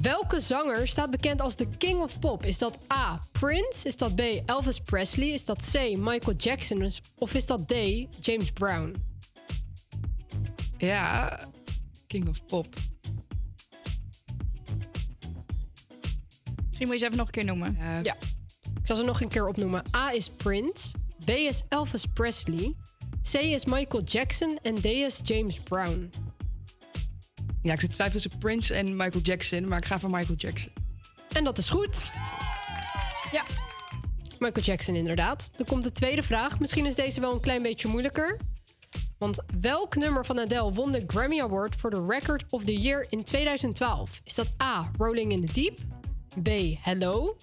[0.00, 2.44] Welke zanger staat bekend als de King of Pop?
[2.44, 3.20] Is dat A.
[3.32, 3.86] Prince?
[3.86, 4.20] Is dat B.
[4.46, 5.28] Elvis Presley?
[5.28, 5.96] Is dat C.
[5.96, 6.90] Michael Jackson?
[7.18, 7.72] Of is dat D.
[8.20, 8.94] James Brown?
[10.78, 11.38] Ja,
[12.06, 12.74] King of Pop.
[16.66, 17.76] Misschien moet je ze even nog een keer noemen.
[18.02, 18.16] Ja.
[18.80, 19.84] Ik zal ze nog een keer opnoemen.
[19.96, 20.90] A is Prince.
[21.24, 22.74] B is Elvis Presley.
[23.30, 24.58] C is Michael Jackson.
[24.62, 26.10] En D is James Brown.
[27.62, 30.72] Ja, ik zit twijfel tussen Prince en Michael Jackson, maar ik ga voor Michael Jackson.
[31.32, 32.04] En dat is goed.
[33.32, 33.44] Ja.
[34.38, 35.50] Michael Jackson, inderdaad.
[35.56, 36.60] Dan komt de tweede vraag.
[36.60, 38.38] Misschien is deze wel een klein beetje moeilijker.
[39.18, 43.06] Want welk nummer van Adele won de Grammy Award voor de Record of the Year
[43.08, 44.20] in 2012?
[44.24, 44.90] Is dat A.
[44.98, 45.78] Rolling in the Deep?
[46.42, 46.78] B.
[46.84, 47.36] Hello?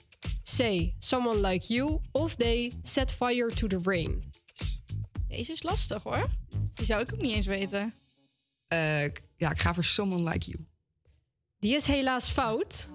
[0.58, 0.92] C.
[1.00, 2.00] Someone Like You?
[2.12, 2.44] Of D.
[2.84, 4.29] Set Fire to the Rain?
[5.40, 6.30] Deze is lastig hoor.
[6.74, 7.94] Die zou ik ook niet eens weten.
[8.68, 9.04] Eh,
[9.38, 10.66] ja, ik ga voor Someone Like You.
[11.60, 12.90] Die is helaas fout.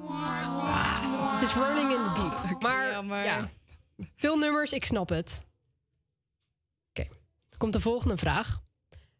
[1.34, 2.62] Het is Rolling in the Deep.
[2.62, 3.50] Maar ja,
[4.16, 5.44] veel nummers, ik snap het.
[6.88, 7.08] Oké,
[7.48, 8.62] dan komt de volgende vraag.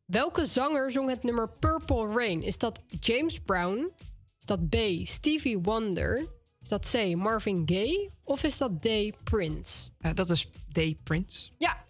[0.05, 2.43] Welke zanger zong het nummer Purple Rain?
[2.43, 3.93] Is dat James Brown?
[4.39, 4.77] Is dat B.
[5.03, 6.29] Stevie Wonder?
[6.61, 7.15] Is dat C.
[7.17, 8.11] Marvin Gaye?
[8.25, 8.89] Of is dat D.
[9.23, 9.91] Prince?
[10.01, 11.05] Eh, dat is D.
[11.05, 11.51] Prince.
[11.59, 11.85] Ja.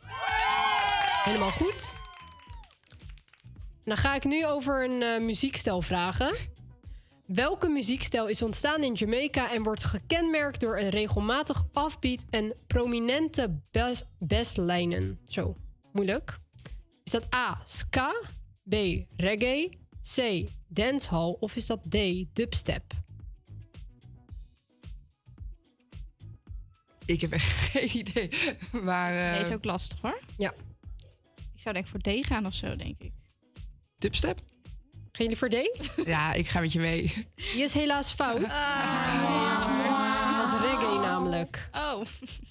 [1.25, 1.95] Helemaal goed.
[3.85, 6.35] Dan ga ik nu over een eh, muziekstijl vragen.
[7.27, 13.61] Welke muziekstijl is ontstaan in Jamaica en wordt gekenmerkt door een regelmatig afbeat en prominente
[13.71, 15.19] bas- basslijnen?
[15.27, 15.57] Zo,
[15.93, 16.37] moeilijk.
[17.05, 18.15] Is dat A, ska,
[18.69, 18.75] B,
[19.17, 19.79] reggae,
[20.15, 21.97] C, dancehall of is dat D,
[22.33, 22.85] dubstep?
[27.07, 28.31] Ik heb echt geen idee.
[28.83, 30.21] Maar, eh, Deze is ook lastig hoor.
[30.37, 30.53] Ja.
[31.65, 33.13] Ik zou denk ik voor D gaan of zo, denk ik.
[33.99, 34.41] Dubstep?
[35.13, 35.55] Gaan jullie voor D?
[36.07, 37.27] Ja, ik ga met je mee.
[37.35, 38.41] Die is helaas fout.
[38.41, 38.51] Dat
[40.47, 41.69] is reggae namelijk.
[41.73, 42.03] Oh.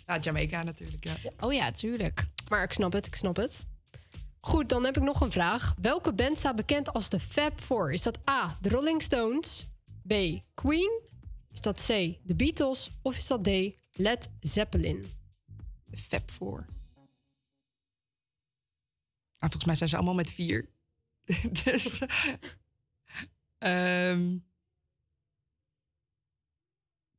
[0.06, 1.14] Ja, Jamaica natuurlijk, ja.
[1.40, 2.26] Oh ja, tuurlijk.
[2.50, 3.66] Maar ik snap het, ik snap het.
[4.40, 5.74] Goed, dan heb ik nog een vraag.
[5.82, 7.92] Welke band staat bekend als de Fab Four?
[7.92, 9.68] Is dat A, de Rolling Stones?
[10.08, 10.14] B,
[10.54, 11.02] Queen?
[11.52, 11.88] Is dat C,
[12.24, 12.92] de Beatles?
[13.02, 13.50] Of is dat D,
[13.92, 15.12] Led Zeppelin?
[15.84, 16.66] De Fab Four.
[19.44, 20.70] Maar volgens mij zijn ze allemaal met vier.
[21.64, 22.00] dus...
[23.58, 24.38] ehm,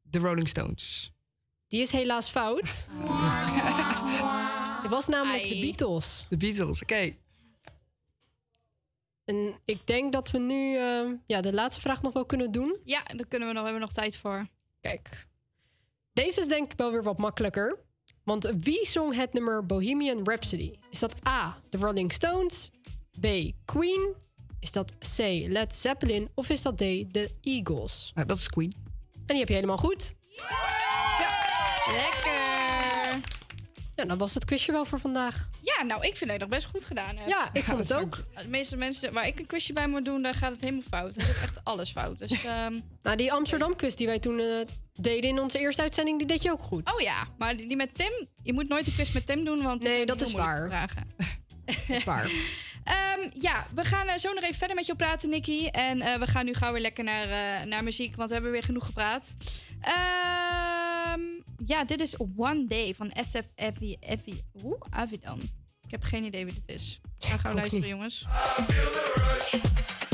[0.03, 1.13] de Rolling Stones.
[1.67, 2.89] Die is helaas fout.
[4.83, 6.27] Het was namelijk de Beatles.
[6.29, 7.17] De Beatles, oké.
[9.25, 12.81] En ik denk dat we nu eh, ja, de laatste vraag nog wel kunnen doen.
[12.85, 14.49] Ja, daar kunnen we nog, hebben we nog tijd voor.
[14.81, 15.27] Kijk.
[16.13, 17.84] Deze is denk ik wel weer wat makkelijker.
[18.25, 20.73] Want wie zong het nummer Bohemian Rhapsody?
[20.91, 22.71] Is dat A, de Rolling Stones?
[23.21, 23.27] B,
[23.65, 24.15] Queen?
[24.61, 25.19] Is dat C,
[25.49, 26.29] Led Zeppelin?
[26.35, 28.13] Of is dat D, de Eagles?
[28.15, 28.75] Nou, dat is Queen.
[29.13, 30.15] En die heb je helemaal goed.
[31.93, 32.44] Lekker!
[33.97, 35.51] Ja, dan was het quizje wel voor vandaag.
[35.61, 37.17] Ja, nou, ik vind dat nog best goed gedaan.
[37.27, 38.25] Ja, ik vond het ook.
[38.43, 41.17] De meeste mensen waar ik een quizje bij moet doen, daar gaat het helemaal fout.
[41.17, 42.19] Ik is echt alles fout.
[42.19, 42.31] Dus.
[42.45, 44.47] Ehm, nou, die Amsterdam-quiz die wij toen eh,
[44.93, 46.93] deden in onze eerste uitzending, die deed je ook goed.
[46.95, 48.13] Oh ja, maar die met Tim,
[48.43, 49.83] je moet nooit een quiz met Tim doen, want...
[49.83, 50.89] Nee, dat is, dat is waar.
[51.67, 52.31] dat is waar.
[52.85, 55.67] Ehm, ja, we gaan eh, zo nog even verder met je praten, Nicky.
[55.67, 58.53] En eh, we gaan nu gauw weer lekker naar, eh, naar muziek, want we hebben
[58.53, 59.35] weer genoeg gepraat.
[59.81, 61.21] Ehm,
[61.67, 63.97] ja, dit is One Day van SF Effie.
[64.01, 64.45] Effie.
[64.53, 64.77] Hoe?
[64.91, 65.41] Avidan.
[65.83, 67.01] Ik heb geen idee wie dit is.
[67.19, 68.27] Ga gauw luisteren, jongens.
[68.59, 70.14] I feel the rush.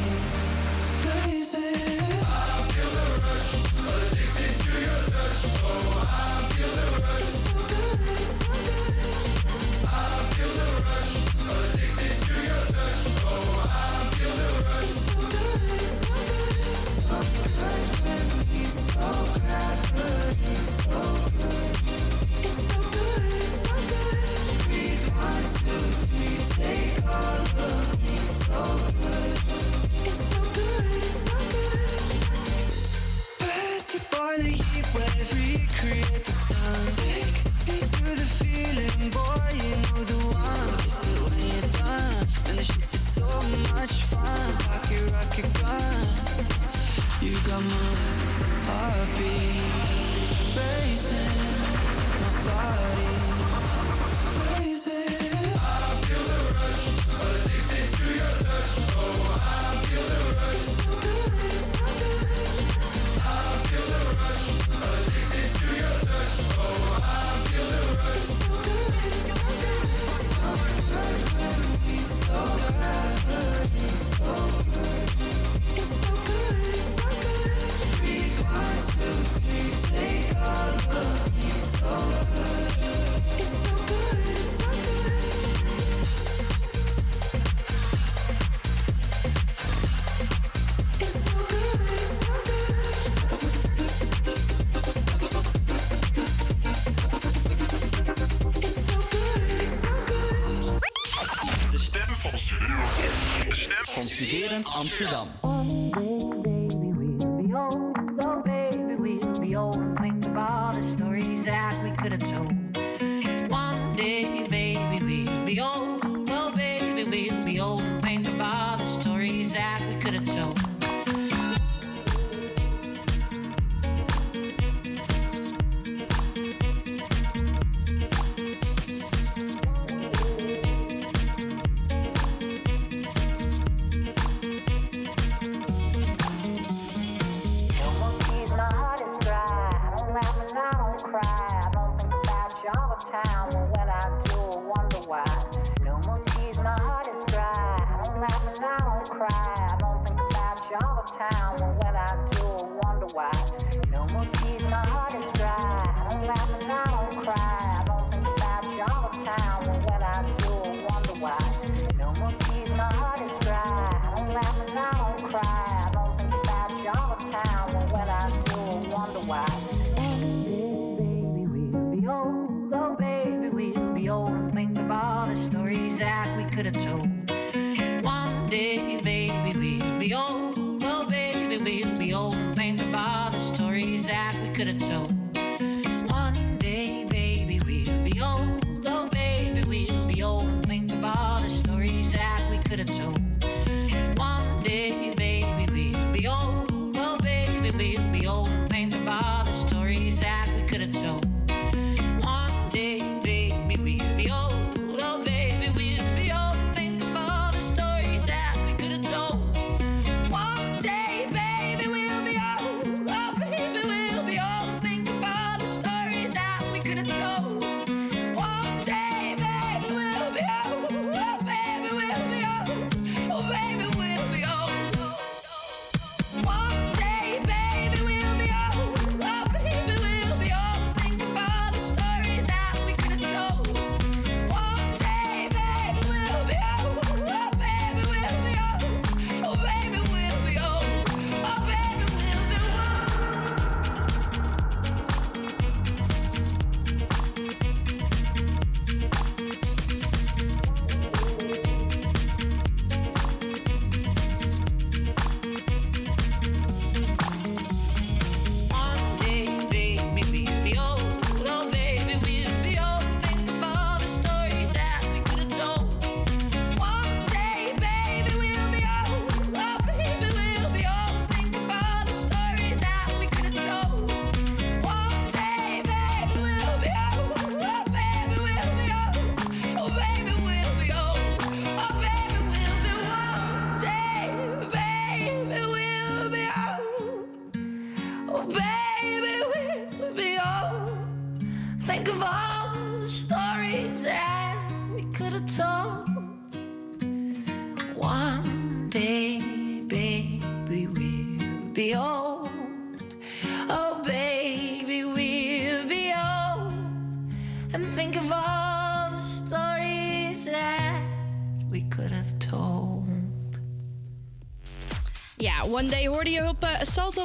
[104.83, 105.25] 是的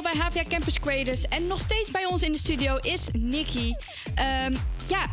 [0.01, 1.27] bij HVA Campus Creators.
[1.27, 3.75] En nog steeds bij ons in de studio is Nikki.
[4.15, 4.55] Ehm,
[4.87, 5.05] ja,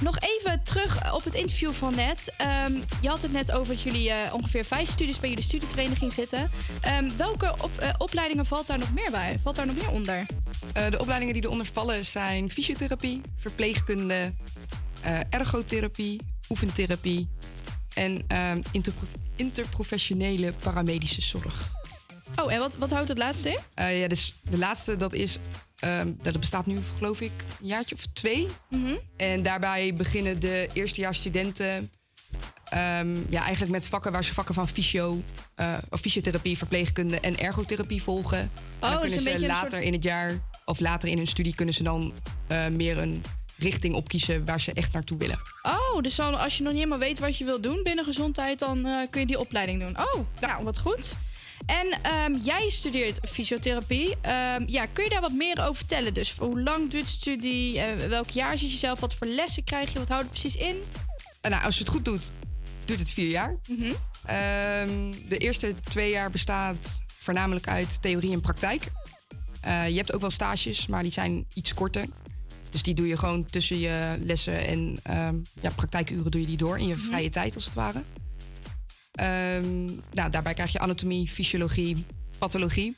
[0.00, 2.34] nog even terug op het interview van net.
[2.36, 6.12] Ehm, je had het net over dat jullie eh, ongeveer vijf studies bij jullie studievereniging
[6.12, 6.50] zitten.
[6.80, 9.38] Ehm, welke op, eh, opleidingen valt daar nog meer bij?
[9.42, 10.26] Valt daar nog meer onder?
[10.72, 14.34] Eh, de opleidingen die eronder vallen zijn fysiotherapie, verpleegkunde,
[15.30, 17.28] ergotherapie, oefentherapie
[17.94, 18.26] en
[18.70, 19.06] interpro-
[19.36, 21.78] interprofessionele paramedische zorg.
[22.42, 23.58] Oh, en wat, wat houdt het laatste in?
[23.74, 25.38] Eh, ja, dus de laatste, dat is.
[25.78, 27.30] ehm, dat bestaat nu, geloof ik,
[27.60, 28.48] een jaartje of twee.
[28.68, 28.94] Mhm.
[29.16, 31.90] En daarbij beginnen de eerstejaarsstudenten.
[32.64, 35.22] ehm, ja, eigenlijk met vakken waar ze vakken van fysio,
[35.54, 38.38] eh, of fysiotherapie, verpleegkunde en ergotherapie volgen.
[38.38, 38.50] En
[38.80, 41.26] Oh, dan dus kunnen een ze later soort- in het jaar of later in hun
[41.26, 42.12] studie kunnen ze dan
[42.46, 43.22] eh, meer een
[43.58, 45.38] richting opkiezen waar ze echt naartoe willen.
[45.62, 48.58] Oh, dus dan, als je nog niet helemaal weet wat je wilt doen binnen gezondheid,
[48.58, 49.98] dan kun je die opleiding doen.
[49.98, 51.16] Oh, nou, wat goed.
[51.66, 54.16] En ehm, jij studeert fysiotherapie.
[54.20, 56.14] Ehm, ja, kun je daar wat meer over vertellen?
[56.14, 57.80] Dus hoe lang duurt de studie?
[57.80, 59.00] Eh, welk jaar zit je zelf?
[59.00, 59.98] Wat voor lessen krijg je?
[59.98, 60.76] Wat houdt het precies in?
[61.40, 62.32] En nou, als je het goed doet,
[62.84, 63.56] duurt het vier jaar.
[63.68, 63.92] Mhm.
[64.24, 68.84] Ehm, de eerste twee jaar bestaat voornamelijk uit theorie en praktijk.
[69.60, 72.04] Eh, je hebt ook wel stages, maar die zijn iets korter.
[72.70, 74.98] Dus die doe je gewoon tussen je lessen en
[75.60, 77.06] ja, praktijkuren doe je die door in je Mhm.
[77.06, 78.02] vrije tijd als het ware.
[79.12, 82.04] Ehm, nou, daarbij krijg je anatomie, fysiologie,
[82.38, 82.96] pathologie.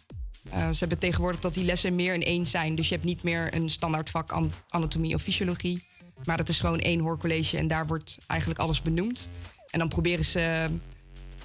[0.50, 2.74] Eh, ze hebben tegenwoordig dat die lessen meer in één zijn.
[2.74, 5.84] Dus je hebt niet meer een standaard vak an- anatomie of fysiologie.
[6.24, 9.28] Maar het is gewoon één hoorcollege en daar wordt eigenlijk alles benoemd.
[9.70, 10.66] En dan proberen ze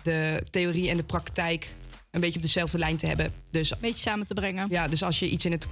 [0.04, 1.68] de theorie en de praktijk
[2.12, 3.34] een beetje op dezelfde lijn te hebben.
[3.52, 4.68] Dus, een beetje samen te brengen.
[4.70, 5.68] Ja, dus als je iets in het,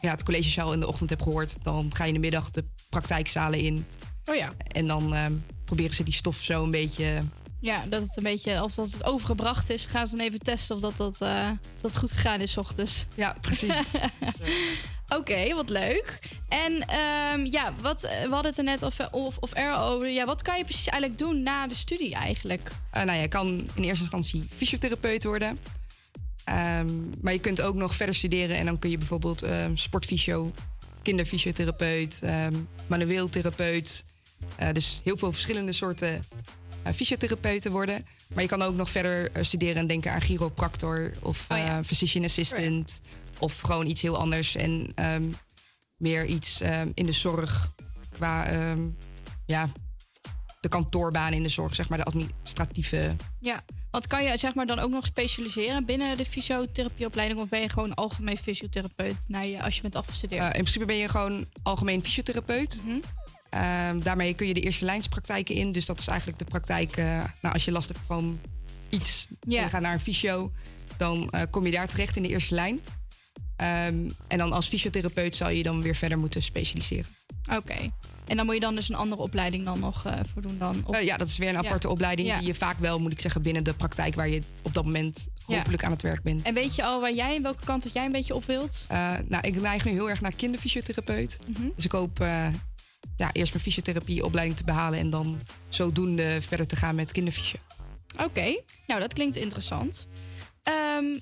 [0.00, 1.56] ja, het collegezaal in de ochtend hebt gehoord...
[1.62, 3.86] dan ga je in de middag de praktijkzalen in.
[4.24, 4.52] Oh ja.
[4.66, 5.32] En dan ehm,
[5.64, 7.22] proberen ze die stof zo een beetje...
[7.60, 9.86] Ja, dat het een beetje, of dat het overgebracht is.
[9.86, 11.50] Gaan ze dan even testen of dat, dat, eh,
[11.80, 13.06] dat goed gegaan is ochtends.
[13.14, 13.74] Ja, precies.
[15.18, 16.18] Oké, wat leuk.
[16.48, 20.08] En ehm, ja, wat, eh, we hadden het er net of, of, of er over.
[20.08, 22.70] Ja, wat kan je precies eigenlijk doen na de studie eigenlijk?
[22.90, 25.58] Eh, nou, je kan in eerste instantie fysiotherapeut worden.
[26.44, 26.88] Ehm,
[27.20, 30.52] maar je kunt ook nog verder studeren en dan kun je bijvoorbeeld ehm sportfysio,
[31.02, 32.20] kinderfysiotherapeut,
[32.86, 34.04] manueel therapeut.
[34.72, 36.24] Dus heel veel verschillende soorten
[36.94, 38.06] fysiotherapeuten worden.
[38.34, 42.24] Maar je kan ook nog verder eh, studeren en denken aan chiropractor of eh, physician
[42.24, 43.00] assistant.
[43.38, 45.24] Of gewoon iets heel anders en ehm,
[45.96, 47.72] meer iets ehm, in de zorg
[48.10, 48.88] qua ehm,
[49.46, 49.70] ja,
[50.60, 53.16] de kantoorbaan in de zorg, zeg maar, de administratieve.
[53.38, 57.40] Ja, want kan je zeg maar dan ook nog specialiseren binnen de fysiotherapieopleiding?
[57.40, 60.40] Of ben je gewoon algemeen fysiotherapeut na je, als je bent afgestudeerd?
[60.40, 62.82] Eh, in principe ben je gewoon algemeen fysiotherapeut.
[62.84, 62.98] Mhm.
[63.50, 65.72] Ehm, daarmee kun je de eerste lijnspraktijken in.
[65.72, 66.96] Dus dat is eigenlijk de praktijk.
[66.96, 67.04] eh,
[67.40, 68.40] nou, als je last hebt van
[68.88, 69.62] iets Ja.
[69.62, 70.52] je gaat naar een fysio,
[70.96, 72.80] dan eh, kom je daar terecht in de eerste lijn.
[73.56, 77.06] Ehm, en dan als fysiotherapeut zal je dan weer verder moeten specialiseren.
[77.56, 77.74] Oké.
[78.26, 80.82] En dan moet je dan dus een andere opleiding dan nog eh, voor doen dan?
[80.86, 81.60] Of- ja, dat is weer een Ja.
[81.60, 82.38] aparte opleiding Ja.
[82.38, 85.26] die je vaak wel, moet ik zeggen, binnen de praktijk waar je op dat moment
[85.46, 85.56] Ja.
[85.56, 86.42] hopelijk aan het werk bent.
[86.42, 88.84] En weet je al waar jij, welke kant dat jij een beetje op wilt?
[89.28, 91.38] Nou, ik neig nu heel erg naar kinderfysiotherapeut.
[91.46, 91.62] Mhm.
[91.76, 92.24] Dus ik hoop
[93.20, 97.58] ja, eerst mijn fysiotherapieopleiding te behalen en dan zodoende verder te gaan met kinderfysio.
[98.22, 100.08] Oké, nou dat klinkt interessant.
[100.62, 101.18] Ehm,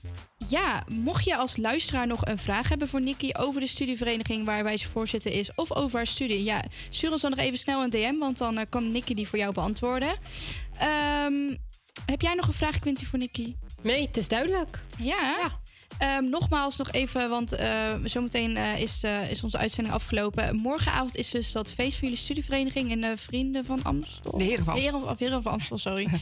[0.48, 4.76] ja, mocht je als luisteraar nog een vraag hebben voor Nikki over de studievereniging waarbij
[4.76, 7.90] ze voorzitter is of over haar studie, ja, stuur ons dan nog even snel een
[7.90, 10.16] DM, want dan eh, kan Nikki die voor jou beantwoorden.
[10.78, 11.56] Ehm,
[12.06, 13.56] heb jij nog een vraag, Quinty, voor Nikki?
[13.82, 14.80] Nee, het is duidelijk.
[14.98, 15.60] Ja.
[15.98, 20.56] Ehm, nogmaals nog even, want eh, zometeen eh, is, eh, is onze uitzending afgelopen.
[20.56, 24.38] Morgenavond is dus dat feest van jullie studievereniging in de Vrienden van Amstel.
[24.38, 24.92] De Heren van Amstel.
[24.92, 26.08] Heren, of Heren van Amstel, sorry.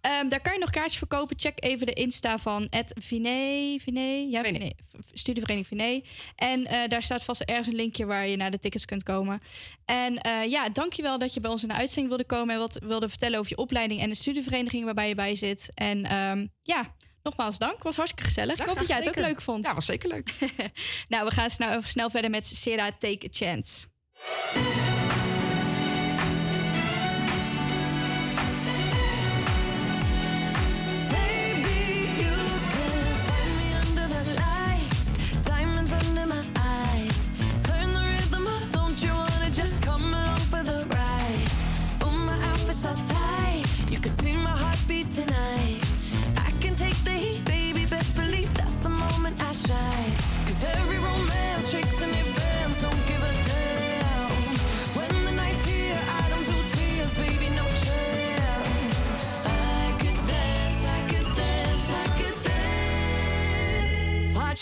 [0.00, 1.38] Ehm, daar kan je nog kaartjes verkopen.
[1.38, 2.92] Check even de Insta van het.
[3.00, 4.26] Viné?
[4.30, 4.70] Ja, Viné.
[5.12, 6.00] Studievereniging Viné.
[6.36, 9.40] En daar staat vast ergens een linkje waar je naar de tickets kunt komen.
[9.84, 13.08] En ja, dankjewel dat je bij ons in de uitzending wilde komen en wat wilde
[13.08, 15.70] vertellen over je opleiding en de studievereniging waarbij je bij zit.
[15.74, 16.94] En ehm, ja,
[17.28, 17.82] nogmaals dank.
[17.82, 18.58] Was hartstikke gezellig.
[18.58, 19.64] Ik hoop dat jij het ook leuk vond.
[19.64, 20.32] Ja, was zeker leuk.
[21.08, 23.86] nou, we gaan snel, snel verder met Sera Take a Chance.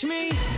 [0.03, 0.56] me.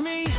[0.00, 0.37] me.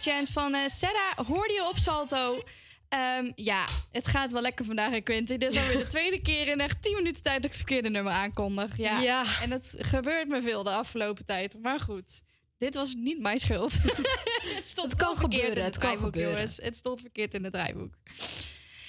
[0.00, 2.42] Chance van eh Sarah hoorde je op Salto.
[2.88, 5.36] Ehm, ja, het gaat wel lekker vandaag in Quinty.
[5.36, 7.88] Dit is alweer de tweede keer in echt 10 minuten tijd dat ik het verkeerde
[7.90, 8.76] nummer aankondig.
[8.76, 9.00] Ja.
[9.00, 9.40] Ja.
[9.42, 11.56] En het gebeurt me veel de afgelopen tijd.
[11.62, 12.22] Maar goed,
[12.58, 13.72] dit was niet mijn schuld.
[14.56, 16.32] het stond Het kan gebeuren, het kan draaiboek, gebeuren.
[16.32, 16.56] jongens.
[16.56, 17.94] Het stond verkeerd in het draaiboek.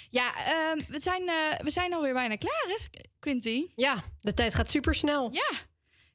[0.10, 2.76] Ja, ehm, we, zijn, eh, we zijn alweer bijna klaar, hè,
[3.20, 3.66] Quinty?
[3.76, 5.30] Ja, de tijd gaat super snel.
[5.34, 5.50] Ja.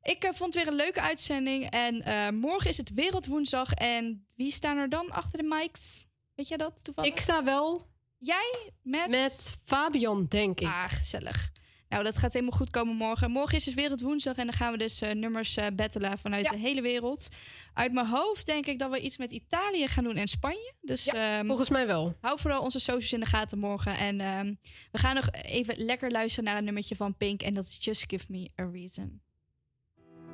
[0.04, 1.70] Ik eh, vond het weer een leuke uitzending.
[1.70, 3.72] En eh, morgen is het Wereldwoensdag.
[3.72, 6.06] En wie staan er dan achter de mics?
[6.34, 7.10] Weet jij dat toevallig?
[7.10, 7.86] Ik sta wel.
[8.18, 9.08] Jij met?
[9.08, 10.66] Met Fabian, denk ik.
[10.66, 11.52] Ah, gezellig.
[11.88, 13.30] Nou, dat gaat helemaal goed komen morgen.
[13.30, 16.82] Morgen is dus Wereldwoensdag en dan gaan we dus eh, nummers battelen vanuit de hele
[16.82, 17.28] wereld.
[17.72, 20.72] Uit mijn hoofd denk ik dat we iets met Italië gaan doen en Spanje.
[20.80, 22.16] Dus ehm, volgens mij wel.
[22.20, 23.96] Hou vooral onze socials in de gaten morgen.
[23.96, 24.54] En ehm,
[24.90, 27.42] we gaan nog even lekker luisteren naar een nummertje van Pink.
[27.42, 29.22] En dat is Just Give Me a Reason.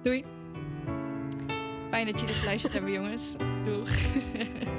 [0.03, 0.25] Doei.
[1.91, 3.37] Fijn dat jullie geluisterd hebben, jongens.
[3.65, 3.91] Doeg.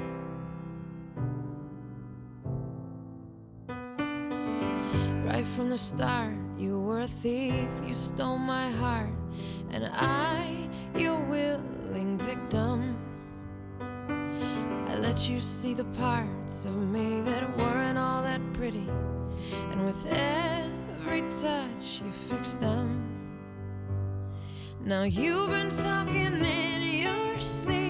[5.24, 9.14] Right from the start, you were a thief, you stole my heart,
[9.70, 12.96] and I, your willing victim.
[13.80, 18.88] I let you see the parts of me that weren't all that pretty,
[19.70, 23.11] and with every touch, you fixed them.
[24.84, 27.81] Now you've been talking in your sleep.